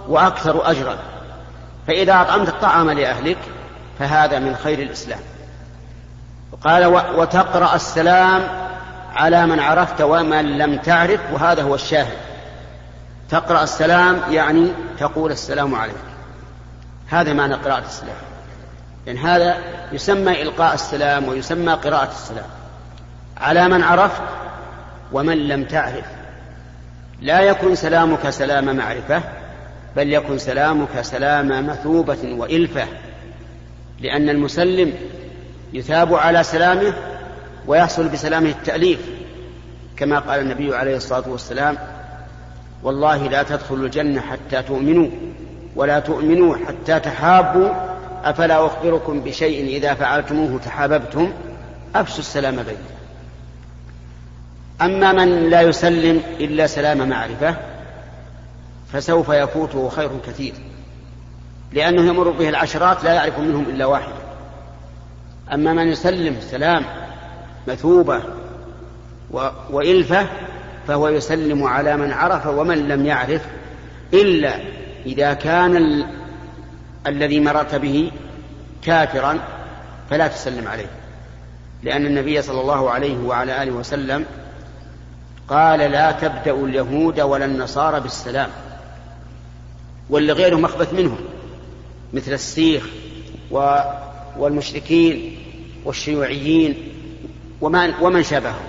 [0.08, 0.98] وأكثر أجرا.
[1.88, 3.38] فإذا أطعمت الطعام لأهلك
[4.00, 5.20] فهذا من خير الإسلام.
[6.64, 8.71] قال وتقرأ السلام
[9.12, 12.18] على من عرفت ومن لم تعرف وهذا هو الشاهد.
[13.30, 15.96] تقرأ السلام يعني تقول السلام عليك.
[17.08, 18.16] هذا معنى قراءة السلام.
[19.06, 19.58] لأن يعني هذا
[19.92, 22.50] يسمى إلقاء السلام ويسمى قراءة السلام.
[23.38, 24.22] على من عرفت
[25.12, 26.06] ومن لم تعرف.
[27.22, 29.22] لا يكن سلامك سلام معرفة
[29.96, 32.88] بل يكن سلامك سلام مثوبة وإلفة.
[34.00, 34.94] لأن المسلم
[35.74, 36.94] يثاب على سلامه
[37.68, 39.00] ويحصل بسلامه التأليف
[39.98, 41.78] كما قال النبي عليه الصلاة والسلام
[42.84, 45.10] والله لا تدخلوا الجنة حتى تؤمنوا
[45.76, 47.70] ولا تؤمنوا حتى تحابوا
[48.24, 51.32] أفلا أخبركم بشيء إذا فعلتموه تحاببتم؟
[51.96, 53.02] أفشوا السلام بينكم.
[54.82, 57.56] أما من لا يسلم إلا سلام معرفة
[58.94, 60.54] فسوف يفوته خير كثير
[61.74, 64.14] لأنه يمر به العشرات لا يعرف منهم إلا واحد.
[65.54, 66.84] أما من يسلم سلام
[67.68, 68.22] مثوبة
[69.72, 70.28] وإلفة
[70.88, 73.42] فهو يسلم على من عرف ومن لم يعرف
[74.14, 74.56] إلا
[75.06, 76.06] إذا كان ال...
[77.08, 78.12] الذي مررت به
[78.84, 79.40] كافرا
[80.10, 80.90] فلا تسلم عليه.
[81.84, 84.26] لأن النبي صلى الله عليه وعلى آله وسلم
[85.48, 88.50] قال لا تبدأ اليهود ولا النصارى بالسلام
[90.10, 91.18] واللي غيرهم أخبث منهم
[92.14, 92.88] مثل السيخ
[93.52, 93.78] و...
[94.38, 95.38] والمشركين
[95.86, 96.76] والشيوعيين.
[97.62, 98.66] ومن, ومن شابههم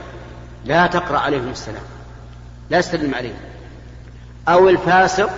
[0.64, 1.82] لا تقرأ عليهم السلام.
[2.70, 3.40] لا تسلم عليهم.
[4.48, 5.30] أو الفاسق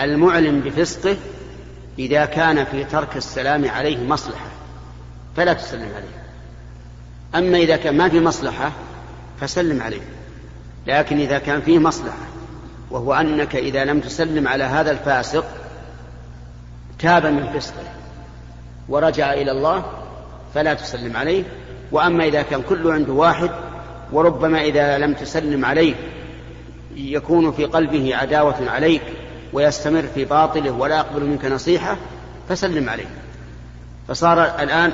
[0.00, 1.16] المعلن بفسقه
[1.98, 4.46] إذا كان في ترك السلام عليه مصلحة
[5.36, 6.26] فلا تسلم عليه.
[7.34, 8.72] أما إذا كان ما في مصلحة
[9.40, 10.02] فسلم عليه.
[10.86, 12.26] لكن إذا كان فيه مصلحة
[12.90, 15.44] وهو أنك إذا لم تسلم على هذا الفاسق
[16.98, 17.84] تاب من فسقه
[18.88, 19.84] ورجع إلى الله
[20.54, 21.44] فلا تسلم عليه.
[21.92, 23.50] وأما إذا كان كل عنده واحد
[24.12, 25.94] وربما إذا لم تسلم عليه
[26.96, 29.02] يكون في قلبه عداوة عليك
[29.52, 31.96] ويستمر في باطله ولا يقبل منك نصيحة
[32.48, 33.06] فسلم عليه.
[34.08, 34.92] فصار الآن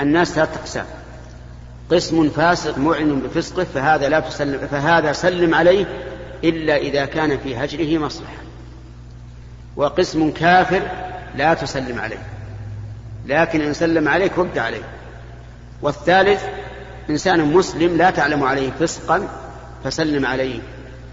[0.00, 0.86] الناس ثلاثة أقسام.
[1.90, 5.86] قسم فاسق معلن بفسقه فهذا لا تسلم فهذا سلم عليه
[6.44, 8.42] إلا إذا كان في هجره مصلحة.
[9.76, 10.82] وقسم كافر
[11.36, 12.22] لا تسلم عليه.
[13.26, 14.82] لكن إن سلم عليك رد عليه.
[15.82, 16.44] والثالث
[17.10, 19.28] إنسان مسلم لا تعلم عليه فسقا
[19.84, 20.60] فسلم عليه.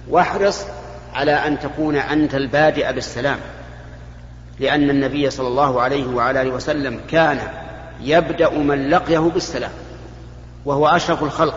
[0.10, 0.66] واحرص
[1.14, 3.38] على أن تكون أنت البادئ بالسلام.
[4.60, 7.40] لأن النبي صلى الله عليه وعلى آله وسلم كان
[8.02, 9.72] يبدأ من لقيه بالسلام
[10.66, 11.56] وهو أشرف الخلق.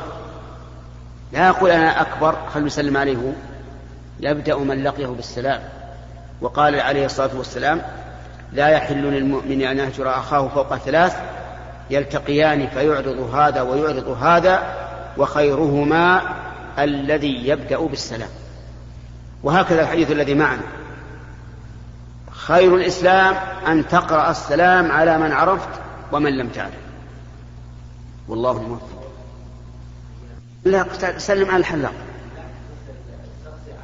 [1.33, 3.33] لا يقول أنا أكبر خل يسلم عليه.
[4.21, 5.61] يبدأ من لقيه بالسلام.
[6.41, 7.83] وقال عليه الصلاة والسلام
[8.53, 11.17] لا يحل للمؤمن أن يهجر أخاه فوق ثلاث
[11.91, 14.77] يلتقيان فيعرض هذا ويعرض هذا
[15.19, 16.23] وخيرهما
[16.79, 18.29] الذي يبدأ بالسلام.
[19.43, 20.63] وهكذا الحديث الذي معنا.
[22.31, 23.35] خير الإسلام
[23.67, 25.69] أن تقرأ السلام على من عرفت
[26.13, 26.75] ومن لم تعرف.
[28.29, 29.13] والله الموفق.
[30.65, 30.87] لا
[31.19, 31.95] سلم على الحلاق.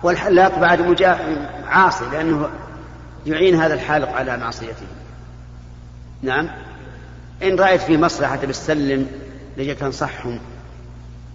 [0.02, 1.02] والحلاق بعد.
[1.66, 2.48] عاصي لأنه
[3.26, 4.86] يعين هذا الحالق على معصيته.
[6.22, 6.48] نعم.
[7.42, 9.06] إن رأيت في مصلحة بالسلم
[9.58, 10.38] لجي تنصحهم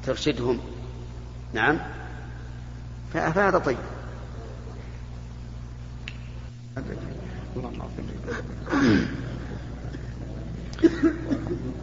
[0.05, 0.59] ترشدهم.
[1.53, 1.79] نعم.
[3.13, 3.77] فهذا طيب.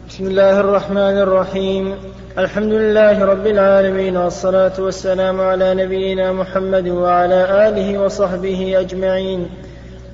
[0.09, 1.95] بسم الله الرحمن الرحيم.
[2.37, 9.49] الحمد لله رب العالمين والصلاة والسلام على نبينا محمد وعلى آله وصحبه أجمعين.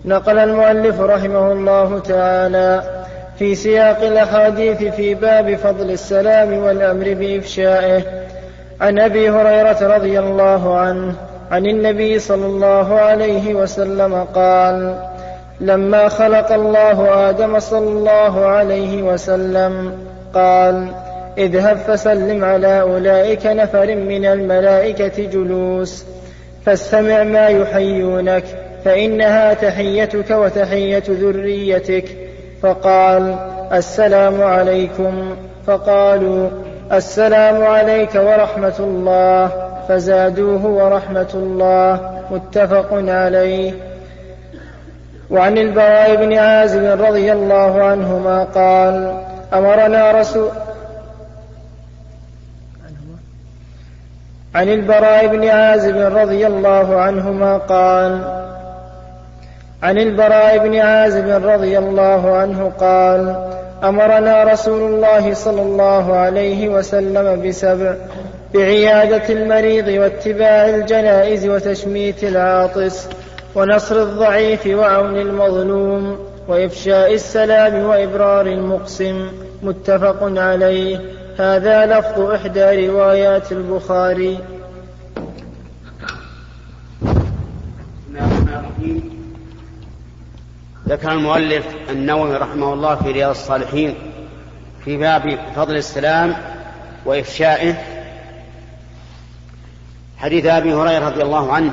[0.05, 3.00] نقل المؤلف رحمه الله تعالى
[3.39, 8.01] في سياق الأحاديث في باب فضل السلام والأمر بإفشائه.
[8.81, 11.13] عن أبي هريرة رضي الله عنه
[11.51, 14.95] عن النبي صلى الله عليه وسلم قال
[15.61, 19.93] لما خلق الله آدم صلى الله عليه وسلم
[20.33, 20.87] قال
[21.37, 26.05] اذهب فسلم على أولئك نفر من الملائكة جلوس
[26.65, 28.43] فاستمع ما يحيونك
[28.85, 32.05] فإنها تحيتك وتحية ذريتك
[32.61, 33.35] فقال
[33.73, 35.35] السلام عليكم.
[35.67, 36.49] فقالوا
[36.91, 39.49] السلام عليك ورحمة الله.
[39.87, 41.99] فزادوه ورحمة الله.
[42.31, 43.73] متفق عليه.
[45.29, 50.49] وعن البراء بن عازب رضي الله عنهما قال أمرنا رسول
[54.55, 58.41] عن البراء بن عازب رضي الله عنهما قال
[59.83, 63.51] عن البراء بن عازب رضي الله عنه قال
[63.83, 67.95] أمرنا رسول الله صلى الله عليه وسلم بسبع
[68.53, 73.07] بعيادة المريض واتباع الجنائز وتشميت العاطس
[73.55, 79.29] ونصر الضعيف وعون المظلوم وإفشاء السلام وإبرار المقسم
[79.63, 81.01] متفق عليه.
[81.39, 84.37] هذا لفظ إحدى روايات البخاري.
[90.91, 93.95] ذكر المؤلف النووي رحمه الله في رياض الصالحين
[94.85, 96.35] في باب فضل السلام
[97.05, 97.75] وإفشائه
[100.17, 101.71] حديث أبي هريرة رضي الله عنه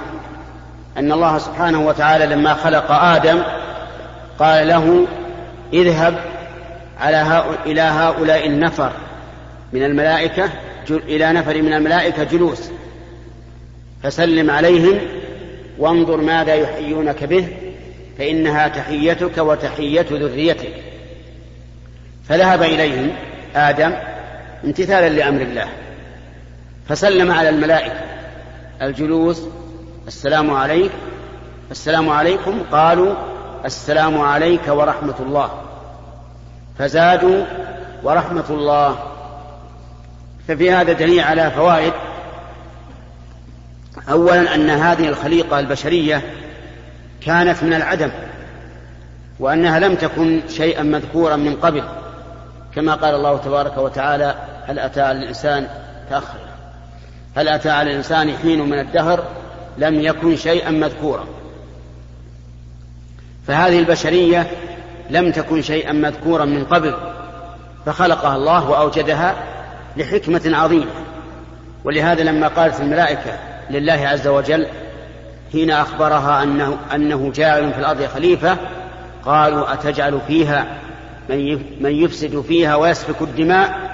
[0.96, 3.42] أن الله سبحانه وتعالى لما خلق آدم
[4.38, 5.06] قال له
[5.72, 6.18] اذهب
[7.00, 8.92] على هؤلاء إلى هؤلاء النفر
[9.72, 10.50] من الملائكة
[10.90, 12.70] إلى نفر من الملائكة جلوس
[14.02, 14.98] فسلم عليهم
[15.78, 17.48] وانظر ماذا يحيونك به
[18.18, 20.74] فإنها تحيتك وتحية ذريتك.
[22.28, 23.10] فذهب إليهم
[23.54, 23.92] آدم
[24.64, 25.68] امتثالا لأمر الله
[26.88, 28.00] فسلم على الملائكة.
[28.82, 29.42] الجلوس
[30.06, 30.90] السلام عليك
[31.70, 33.14] السلام عليكم قالوا
[33.64, 35.62] السلام عليك ورحمة الله.
[36.78, 37.44] فزادوا
[38.02, 38.98] ورحمة الله.
[40.48, 41.92] ففي هذا دليل على فوائد.
[44.10, 46.22] أولا أن هذه الخليقة البشرية
[47.20, 48.10] كانت من العدم
[49.40, 51.82] وأنها لم تكن شيئا مذكورا من قبل.
[52.74, 54.34] كما قال الله تبارك وتعالى
[54.66, 55.68] هل أتى على الإنسان
[56.10, 56.38] تأخر؟
[57.36, 59.24] هل أتى على الإنسان حين من الدهر
[59.78, 61.24] لم يكن شيئا مذكورا؟
[63.46, 64.50] فهذه البشرية
[65.10, 66.94] لم تكن شيئا مذكورا من قبل
[67.86, 69.34] فخلقها الله وأوجدها
[69.96, 70.90] لحكمة عظيمة.
[71.84, 73.38] ولهذا لما قالت الملائكة
[73.70, 74.66] لله عز وجل
[75.52, 78.56] حين أخبرها أنه, أنه جاعل في الأرض خليفة
[79.24, 80.66] قالوا أتجعل فيها
[81.80, 83.90] من يفسد فيها ويسفك الدماء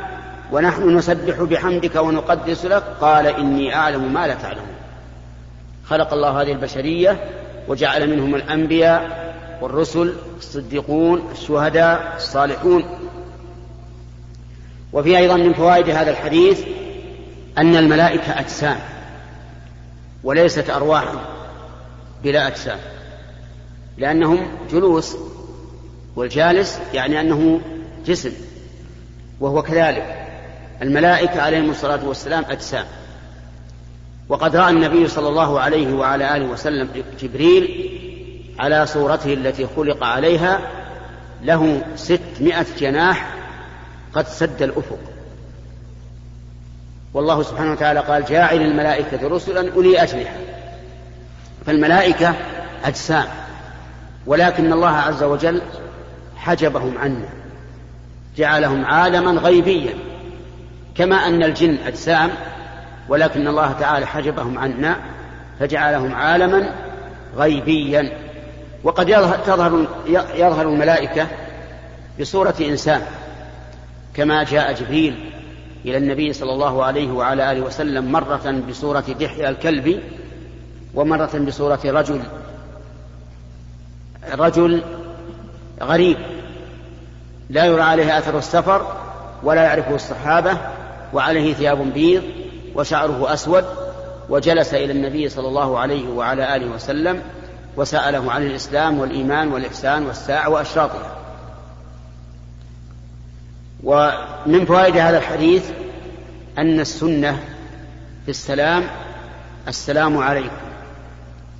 [0.52, 2.82] ونحن نسبح بحمدك ونقدس لك.
[3.00, 4.74] قال إني أعلم ما لا تعلمون.
[5.86, 7.24] خلق الله هذه البشرية
[7.68, 12.84] وجعل منهم الأنبياء والرسل الصديقون الشهداء الصالحون.
[14.92, 16.64] وفي أيضا من فوائد هذا الحديث
[17.58, 18.78] أن الملائكة أجسام
[20.24, 21.33] وليست أرواحا.
[22.24, 22.78] بلا أجسام
[23.98, 25.16] لأنهم جلوس
[26.16, 27.60] والجالس يعني أنه
[28.06, 28.32] جسم
[29.40, 30.26] وهو كذلك.
[30.82, 32.84] الملائكة عليهم الصلاة والسلام أجسام.
[34.28, 36.88] وقد رأى النبي صلى الله عليه وعلى آله وسلم
[37.20, 37.90] جبريل
[38.58, 40.60] على صورته التي خلق عليها
[41.42, 43.34] له ستمائة جناح
[44.14, 44.98] قد سد الأفق.
[47.14, 50.53] والله سبحانه وتعالى قال جاعل الملائكة رسلا أولي أجنحة.
[51.66, 52.34] فالملائكة
[52.84, 53.26] أجسام
[54.26, 55.62] ولكن الله عز وجل
[56.36, 57.28] حجبهم عنا
[58.36, 59.94] جعلهم عالما غيبيا
[60.94, 62.30] كما أن الجن أجسام
[63.08, 64.96] ولكن الله تعالى حجبهم عنا
[65.60, 66.70] فجعلهم عالما
[67.36, 68.12] غيبيا.
[68.84, 69.86] وقد يظهر,
[70.34, 71.26] يظهر الملائكة
[72.20, 73.02] بصورة إنسان
[74.14, 75.30] كما جاء جبريل
[75.84, 80.00] إلى النبي صلى الله عليه وعلى آله وسلم مرة بصورة دحية الكلب
[80.94, 82.20] ومرة بصورة رجل
[84.32, 84.82] رجل
[85.82, 86.16] غريب
[87.50, 88.96] لا يرى عليه أثر السفر
[89.42, 90.58] ولا يعرفه الصحابة
[91.12, 92.22] وعليه ثياب بيض
[92.74, 93.64] وشعره أسود
[94.28, 97.22] وجلس إلى النبي صلى الله عليه وعلى آله وسلم
[97.76, 101.16] وسأله عن الإسلام والإيمان والإحسان والساعة واشراطها
[103.84, 105.70] ومن فوائد هذا الحديث
[106.58, 107.40] أن السنة
[108.24, 108.84] في السلام
[109.68, 110.63] السلام عليكم.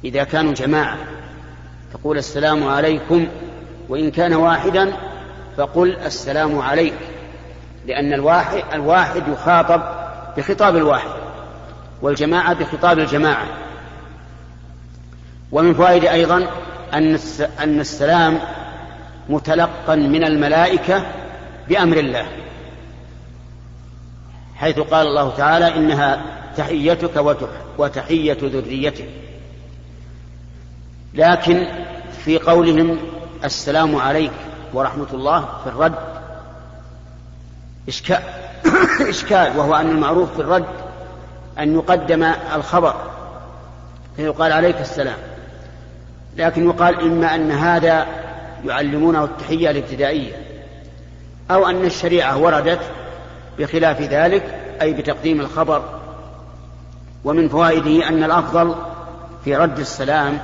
[0.04, 0.98] إذا كانوا جماعة.
[1.92, 3.26] تقول السلام عليكم
[3.88, 4.92] وإن كان واحدا
[5.56, 6.94] فقل السلام عليك.
[7.86, 9.82] لأن الواحد, الواحد يخاطب
[10.36, 11.10] بخطاب الواحد
[12.02, 13.46] والجماعة بخطاب الجماعة.
[15.52, 16.46] ومن فوائد أيضا
[16.94, 17.18] أن
[17.58, 18.38] أن السلام
[19.28, 21.06] متلقا من الملائكة
[21.68, 22.26] بأمر الله.
[24.56, 26.22] حيث قال الله تعالى إنها
[26.56, 27.44] تحيتك
[27.78, 29.23] وتحية ذريتك.
[31.14, 31.66] لكن
[32.24, 32.98] في قولهم
[33.44, 34.32] السلام عليك
[34.72, 35.94] ورحمة الله في الرد.
[37.88, 38.22] إشكال
[39.08, 40.66] إشكال وهو أن المعروف في الرد
[41.58, 42.22] أن يقدم
[42.54, 42.94] الخبر
[44.16, 45.18] فيقال عليك السلام.
[46.36, 48.06] لكن يقال إما أن هذا
[48.64, 50.32] يعلمونه التحية الابتدائية
[51.50, 52.80] أو أن الشريعة وردت
[53.58, 54.42] بخلاف ذلك
[54.82, 55.82] أي بتقديم الخبر
[57.24, 58.74] ومن فوائده أن الأفضل
[59.44, 60.38] في رد السلام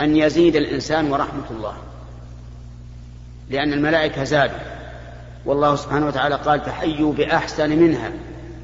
[0.00, 1.74] أن يزيد الإنسان ورحمة الله.
[3.50, 4.58] لأن الملائكة زادوا.
[5.44, 8.12] والله سبحانه وتعالى قال فحيوا بأحسن منها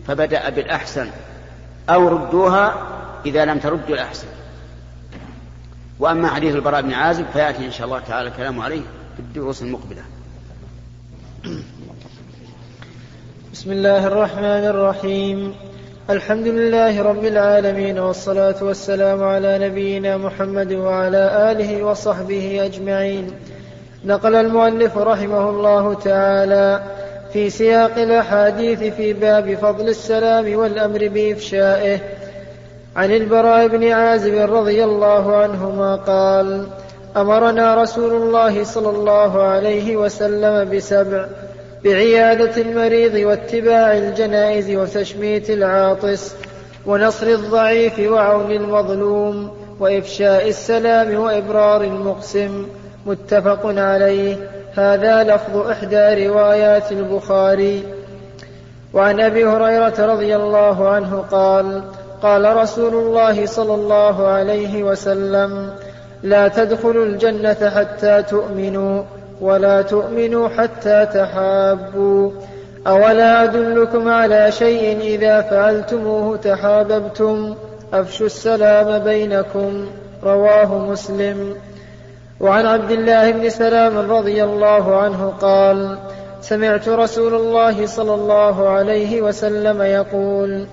[0.06, 1.10] فبدأ بالأحسن.
[1.90, 2.74] أو ردوها
[3.26, 4.26] إذا لم تردوا الأحسن.
[5.98, 8.82] وأما حديث البراء بن عازب فيأتي إن شاء الله تعالى الكلام عليه
[9.16, 10.02] في الدروس المقبلة.
[13.52, 15.54] بسم الله الرحمن الرحيم.
[16.10, 23.30] الحمد لله رب العالمين والصلاة والسلام على نبينا محمد وعلى آله وصحبه أجمعين.
[24.04, 26.82] نقل المؤلف رحمه الله تعالى
[27.32, 31.98] في سياق الأحاديث في باب فضل السلام والأمر بإفشائه.
[32.96, 36.66] عن البراء بن عازب رضي الله عنهما قال
[37.16, 41.26] أمرنا رسول الله صلى الله عليه وسلم بسبع
[41.86, 46.34] بعيادة المريض واتباع الجنائز وتشميت العاطس
[46.86, 52.66] ونصر الضعيف وعون المظلوم وإفشاء السلام وإبرار المقسم
[53.06, 54.36] متفق عليه.
[54.74, 57.82] هذا لفظ إحدى روايات البخاري.
[58.94, 61.82] وعن أبي هريرة رضي الله عنه قال
[62.22, 65.70] قال رسول الله صلى الله عليه وسلم
[66.22, 69.02] لا تدخلوا الجنة حتى تؤمنوا.
[69.40, 72.30] ولا تؤمنوا حتى تحابوا.
[72.86, 77.54] أولا أدلكم على شيء إذا فعلتموه تحاببتم؟
[77.92, 79.86] أفشوا السلام بينكم
[80.24, 81.56] رواه مسلم.
[82.40, 85.98] وعن عبد الله بن سلام رضي الله عنه قال
[86.40, 90.66] سمعت رسول الله صلى الله عليه وسلم يقول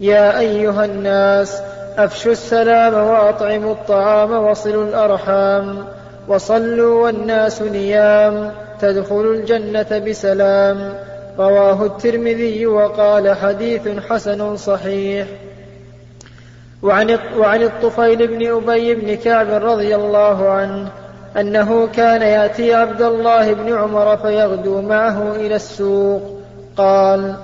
[0.00, 1.62] يا أيها الناس
[1.98, 5.84] أفشوا السلام وأطعموا الطعام وصلوا الأرحام.
[6.28, 10.94] وصلوا والناس نيام تدخلوا الجنة بسلام.
[11.38, 15.26] رواه الترمذي وقال حديث حسن صحيح.
[16.82, 20.88] وعن وعن الطفيل بن أبي بن كعب رضي الله عنه
[21.36, 26.22] أنه كان يأتي عبد الله بن عمر فيغدو معه إلى السوق.
[26.76, 27.34] قال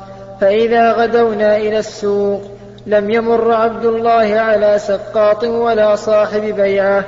[0.40, 2.42] فإذا غدونا إلى السوق
[2.86, 7.04] لم يمر عبد الله على سقاط ولا صاحب بيعة.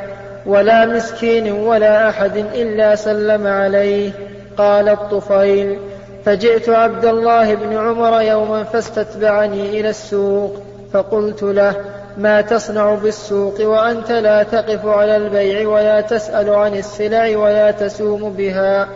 [0.46, 4.10] ولا مسكين ولا أحد إلا سلم عليه.
[4.56, 5.78] قال الطفيل
[6.24, 10.62] فجئت عبد الله بن عمر يوما فاستتبعني إلى السوق.
[10.92, 11.74] فقلت له
[12.18, 18.88] ما تصنع بالسوق وأنت لا تقف على البيع ولا تسأل عن السلع ولا تسوم بها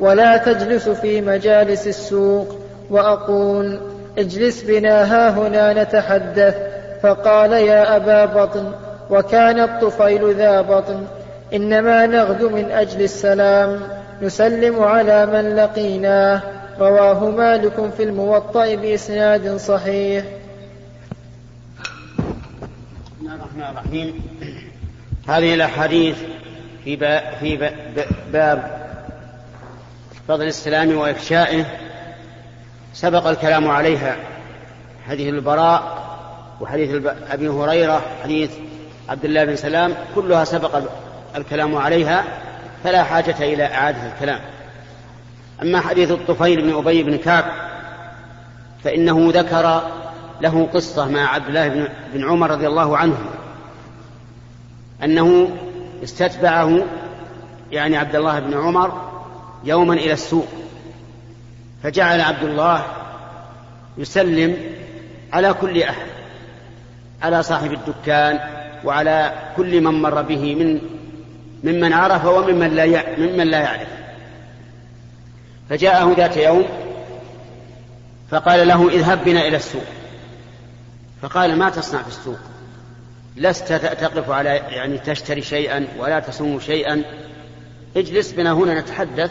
[0.00, 2.56] ولا تجلس في مجالس السوق.
[2.90, 3.80] وأقول
[4.18, 6.54] اجلس بنا ها هنا نتحدث.
[7.02, 8.72] فقال يا أبا بطن
[9.10, 11.06] وكان الطفيل ذا بطن.
[11.54, 13.80] إنما نغدو من أجل السلام.
[14.22, 16.42] نسلم على من لقيناه.
[16.80, 20.24] رواه مالك في الموطأ بإسناد صحيح.
[22.18, 24.22] بسم الله الرحمن الرحيم.
[25.28, 26.16] هذه الأحاديث
[26.84, 26.96] في
[27.40, 27.70] في
[28.32, 28.78] باب
[30.28, 31.64] فضل السلام وإفشائه.
[32.94, 34.16] سبق الكلام عليها.
[35.08, 35.98] حديث البراء
[36.60, 38.50] وحديث أبي هريرة حديث
[39.08, 40.80] عبد الله بن سلام كلها سبق
[41.36, 42.24] الكلام عليها
[42.84, 44.40] فلا حاجة إلى إعادة الكلام.
[45.62, 47.44] أما حديث الطفيل بن أبي بن كعب
[48.84, 49.82] فإنه ذكر
[50.40, 53.16] له قصة مع عبد الله بن عمر رضي الله عنه
[55.04, 55.50] أنه
[56.04, 56.84] استتبعه
[57.72, 59.10] يعني عبد الله بن عمر
[59.64, 60.48] يوما إلى السوق
[61.82, 62.84] فجعل عبد الله
[63.98, 64.56] يسلم
[65.32, 66.06] على كل أحد
[67.22, 70.80] على صاحب الدكان وعلى كل من مر به من
[71.64, 73.88] ممن عرف وممن لا ممن لا يعرف.
[75.70, 76.64] فجاءه ذات يوم
[78.30, 79.84] فقال له اذهب بنا إلى السوق.
[81.22, 82.38] فقال ما تصنع في السوق؟
[83.36, 87.02] لست تقف على يعني تشتري شيئا ولا تصوم شيئا.
[87.96, 89.30] اجلس بنا هنا نتحدث.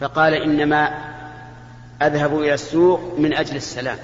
[0.00, 0.90] فقال إنما
[2.02, 3.98] أذهب إلى السوق من أجل السلام.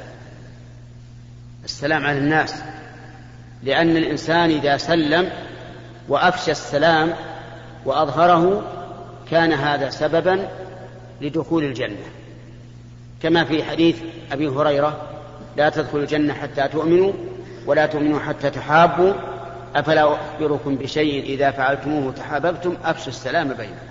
[1.64, 2.54] السلام على الناس.
[3.62, 5.30] لأن الإنسان إذا سلم
[6.08, 7.14] وأفشى السلام
[7.84, 8.62] وأظهره
[9.30, 10.48] كان هذا سببا
[11.20, 12.06] لدخول الجنة.
[13.22, 13.96] كما في حديث
[14.32, 14.96] أبي هريرة
[15.56, 17.12] لا تدخلوا الجنة حتى تؤمنوا
[17.66, 19.12] ولا تؤمنوا حتى تحابوا.
[19.76, 23.90] أفلا أخبركم بشيء إذا فعلتموه تحاببتم؟ أفشوا السلام بينكم.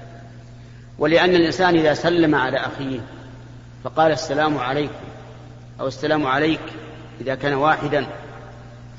[0.99, 2.99] ولأن الإنسان إذا سلم على أخيه
[3.83, 4.93] فقال السلام عليكم
[5.79, 6.59] أو السلام عليك
[7.21, 8.05] إذا كان واحدا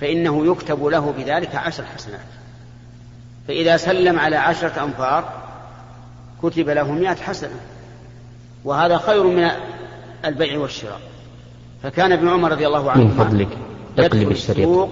[0.01, 2.21] فإنه يكتب له بذلك عشر حسنات.
[3.49, 5.33] فإذا سلم على عشرة أنفار
[6.43, 7.61] كتب له مئة حسنة.
[8.65, 9.51] وهذا خير من
[10.25, 11.01] البيع والشراء.
[11.83, 13.49] فكان ابن عمر رضي الله عنه من فضلك
[13.99, 14.89] أقلب الشريط.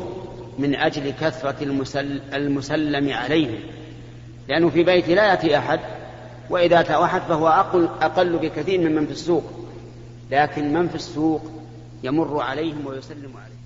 [0.58, 3.58] من أجل كثرة المسل المسلم عليه.
[4.48, 5.80] لأنه في بيته لا يأتي أحد
[6.50, 9.44] وإذا أتى أحد فهو أقل, أقل بكثير ممن في السوق.
[10.30, 11.50] لكن من في السوق
[12.02, 13.57] يمر عليهم ويسلم عليهم.